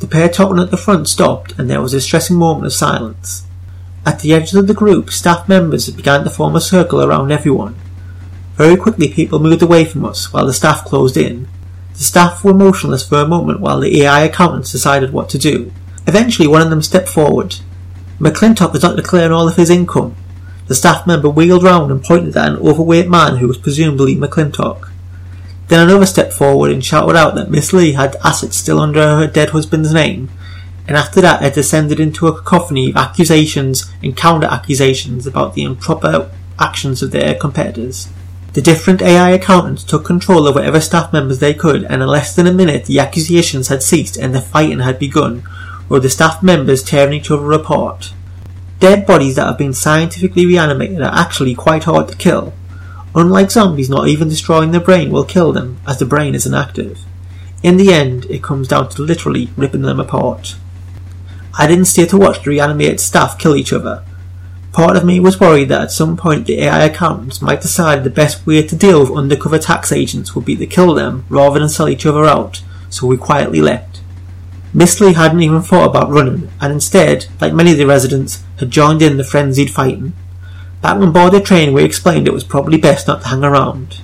The 0.00 0.08
pair 0.08 0.28
talking 0.28 0.58
at 0.58 0.70
the 0.70 0.76
front 0.76 1.08
stopped 1.08 1.56
and 1.58 1.70
there 1.70 1.80
was 1.80 1.94
a 1.94 1.98
distressing 1.98 2.36
moment 2.36 2.66
of 2.66 2.72
silence. 2.72 3.46
At 4.04 4.20
the 4.20 4.32
edges 4.32 4.54
of 4.54 4.66
the 4.66 4.74
group, 4.74 5.10
staff 5.10 5.48
members 5.48 5.88
began 5.90 6.24
to 6.24 6.30
form 6.30 6.56
a 6.56 6.60
circle 6.60 7.02
around 7.02 7.30
everyone. 7.30 7.76
Very 8.56 8.76
quickly 8.76 9.08
people 9.08 9.38
moved 9.38 9.62
away 9.62 9.84
from 9.84 10.04
us 10.04 10.32
while 10.32 10.46
the 10.46 10.52
staff 10.52 10.84
closed 10.84 11.16
in. 11.16 11.46
The 11.92 12.02
staff 12.02 12.42
were 12.42 12.54
motionless 12.54 13.06
for 13.06 13.18
a 13.18 13.28
moment 13.28 13.60
while 13.60 13.78
the 13.78 14.02
AI 14.02 14.22
accountants 14.22 14.72
decided 14.72 15.12
what 15.12 15.28
to 15.30 15.38
do. 15.38 15.70
Eventually 16.06 16.48
one 16.48 16.62
of 16.62 16.70
them 16.70 16.82
stepped 16.82 17.08
forward. 17.08 17.56
McClintock 18.18 18.72
was 18.72 18.82
not 18.82 18.96
declaring 18.96 19.32
all 19.32 19.48
of 19.48 19.56
his 19.56 19.70
income, 19.70 20.16
the 20.70 20.76
staff 20.76 21.04
member 21.04 21.28
wheeled 21.28 21.64
round 21.64 21.90
and 21.90 22.00
pointed 22.00 22.36
at 22.36 22.52
an 22.52 22.56
overweight 22.58 23.08
man 23.08 23.38
who 23.38 23.48
was 23.48 23.58
presumably 23.58 24.14
McClintock. 24.14 24.88
Then 25.66 25.88
another 25.88 26.06
stepped 26.06 26.32
forward 26.32 26.70
and 26.70 26.84
shouted 26.84 27.16
out 27.16 27.34
that 27.34 27.50
Miss 27.50 27.72
Lee 27.72 27.94
had 27.94 28.14
assets 28.22 28.56
still 28.56 28.78
under 28.78 29.16
her 29.16 29.26
dead 29.26 29.48
husband's 29.48 29.92
name, 29.92 30.30
and 30.86 30.96
after 30.96 31.20
that 31.22 31.42
it 31.42 31.54
descended 31.54 31.98
into 31.98 32.28
a 32.28 32.36
cacophony 32.36 32.90
of 32.90 32.96
accusations 32.96 33.90
and 34.00 34.16
counter 34.16 34.46
accusations 34.46 35.26
about 35.26 35.54
the 35.54 35.64
improper 35.64 36.30
actions 36.60 37.02
of 37.02 37.10
their 37.10 37.34
competitors. 37.34 38.08
The 38.52 38.62
different 38.62 39.02
AI 39.02 39.30
accountants 39.30 39.82
took 39.82 40.04
control 40.04 40.46
of 40.46 40.54
whatever 40.54 40.80
staff 40.80 41.12
members 41.12 41.40
they 41.40 41.52
could, 41.52 41.82
and 41.82 42.00
in 42.00 42.06
less 42.06 42.36
than 42.36 42.46
a 42.46 42.52
minute 42.52 42.84
the 42.84 43.00
accusations 43.00 43.66
had 43.66 43.82
ceased 43.82 44.16
and 44.16 44.32
the 44.32 44.40
fighting 44.40 44.78
had 44.78 45.00
begun, 45.00 45.42
with 45.88 46.04
the 46.04 46.10
staff 46.10 46.44
members 46.44 46.84
tearing 46.84 47.14
each 47.14 47.28
other 47.28 47.50
apart. 47.50 48.12
Dead 48.80 49.06
bodies 49.06 49.36
that 49.36 49.46
have 49.46 49.58
been 49.58 49.74
scientifically 49.74 50.46
reanimated 50.46 51.02
are 51.02 51.14
actually 51.14 51.54
quite 51.54 51.84
hard 51.84 52.08
to 52.08 52.16
kill. 52.16 52.54
Unlike 53.14 53.50
zombies, 53.50 53.90
not 53.90 54.08
even 54.08 54.30
destroying 54.30 54.70
the 54.70 54.80
brain 54.80 55.10
will 55.10 55.24
kill 55.24 55.52
them, 55.52 55.78
as 55.86 55.98
the 55.98 56.06
brain 56.06 56.34
is 56.34 56.46
inactive. 56.46 56.98
In 57.62 57.76
the 57.76 57.92
end, 57.92 58.24
it 58.30 58.42
comes 58.42 58.68
down 58.68 58.88
to 58.90 59.02
literally 59.02 59.50
ripping 59.54 59.82
them 59.82 60.00
apart. 60.00 60.56
I 61.58 61.66
didn't 61.66 61.86
stay 61.86 62.06
to 62.06 62.16
watch 62.16 62.42
the 62.42 62.50
reanimated 62.50 63.00
staff 63.00 63.38
kill 63.38 63.54
each 63.54 63.72
other. 63.72 64.02
Part 64.72 64.96
of 64.96 65.04
me 65.04 65.20
was 65.20 65.38
worried 65.38 65.68
that 65.68 65.82
at 65.82 65.90
some 65.90 66.16
point 66.16 66.46
the 66.46 66.60
AI 66.62 66.84
accountants 66.84 67.42
might 67.42 67.60
decide 67.60 68.02
the 68.02 68.08
best 68.08 68.46
way 68.46 68.66
to 68.66 68.76
deal 68.76 69.00
with 69.00 69.10
undercover 69.10 69.58
tax 69.58 69.92
agents 69.92 70.34
would 70.34 70.46
be 70.46 70.56
to 70.56 70.66
kill 70.66 70.94
them 70.94 71.26
rather 71.28 71.58
than 71.58 71.68
sell 71.68 71.88
each 71.88 72.06
other 72.06 72.24
out, 72.24 72.62
so 72.88 73.06
we 73.06 73.18
quietly 73.18 73.60
left. 73.60 73.89
Miss 74.72 75.00
Lee 75.00 75.14
hadn't 75.14 75.42
even 75.42 75.62
thought 75.62 75.90
about 75.90 76.10
running, 76.10 76.48
and 76.60 76.72
instead, 76.72 77.26
like 77.40 77.52
many 77.52 77.72
of 77.72 77.78
the 77.78 77.86
residents, 77.86 78.44
had 78.58 78.70
joined 78.70 79.02
in 79.02 79.16
the 79.16 79.24
frenzied 79.24 79.70
fighting. 79.70 80.12
Back 80.80 80.96
on 80.96 81.12
board 81.12 81.32
the 81.32 81.40
train 81.40 81.72
we 81.72 81.84
explained 81.84 82.28
it 82.28 82.32
was 82.32 82.44
probably 82.44 82.78
best 82.78 83.08
not 83.08 83.22
to 83.22 83.28
hang 83.28 83.42
around. 83.42 84.00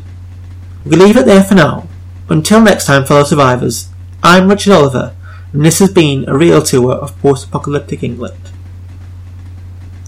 We'll 0.85 0.99
leave 0.99 1.17
it 1.17 1.25
there 1.27 1.45
for 1.45 1.55
now. 1.55 1.87
Until 2.29 2.61
next 2.61 2.87
time, 2.87 3.05
fellow 3.05 3.23
survivors, 3.23 3.89
I'm 4.23 4.49
Richard 4.49 4.73
Oliver, 4.73 5.15
and 5.53 5.65
this 5.65 5.79
has 5.79 5.93
been 5.93 6.29
a 6.29 6.37
rail 6.37 6.61
tour 6.63 6.95
of 6.95 7.17
post-apocalyptic 7.21 8.03
England. 8.03 8.51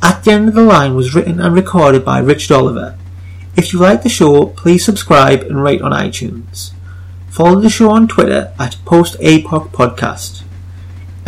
At 0.03 0.25
the 0.25 0.33
End 0.33 0.49
of 0.49 0.55
the 0.55 0.63
Line 0.63 0.97
was 0.97 1.15
written 1.15 1.41
and 1.41 1.55
recorded 1.55 2.05
by 2.05 2.19
Richard 2.19 2.55
Oliver. 2.55 2.99
If 3.57 3.73
you 3.73 3.79
like 3.79 4.03
the 4.03 4.09
show, 4.09 4.47
please 4.47 4.85
subscribe 4.85 5.43
and 5.43 5.63
rate 5.63 5.83
on 5.83 5.93
iTunes. 5.93 6.73
Follow 7.29 7.61
the 7.61 7.71
show 7.71 7.91
on 7.91 8.09
Twitter 8.09 8.53
at 8.59 8.77
PostApoc 8.85 9.71
Podcast. 9.71 10.43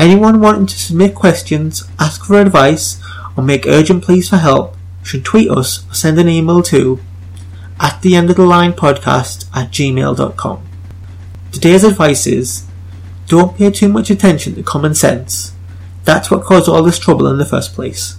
Anyone 0.00 0.40
wanting 0.40 0.64
to 0.64 0.78
submit 0.78 1.14
questions, 1.14 1.84
ask 1.98 2.24
for 2.24 2.40
advice, 2.40 2.98
or 3.36 3.44
make 3.44 3.66
urgent 3.66 4.02
pleas 4.02 4.30
for 4.30 4.38
help 4.38 4.74
should 5.02 5.26
tweet 5.26 5.50
us 5.50 5.86
or 5.90 5.94
send 5.94 6.18
an 6.18 6.26
email 6.26 6.62
to 6.62 7.00
at 7.78 8.00
the 8.00 8.16
end 8.16 8.30
of 8.30 8.36
the 8.36 8.46
line 8.46 8.72
podcast 8.72 9.44
at 9.54 9.70
gmail.com. 9.70 10.66
Today's 11.52 11.84
advice 11.84 12.26
is 12.26 12.64
don't 13.26 13.58
pay 13.58 13.70
too 13.70 13.88
much 13.88 14.08
attention 14.08 14.54
to 14.54 14.62
common 14.62 14.94
sense. 14.94 15.52
That's 16.04 16.30
what 16.30 16.44
caused 16.44 16.66
all 16.66 16.82
this 16.82 16.98
trouble 16.98 17.26
in 17.26 17.36
the 17.36 17.44
first 17.44 17.74
place. 17.74 18.16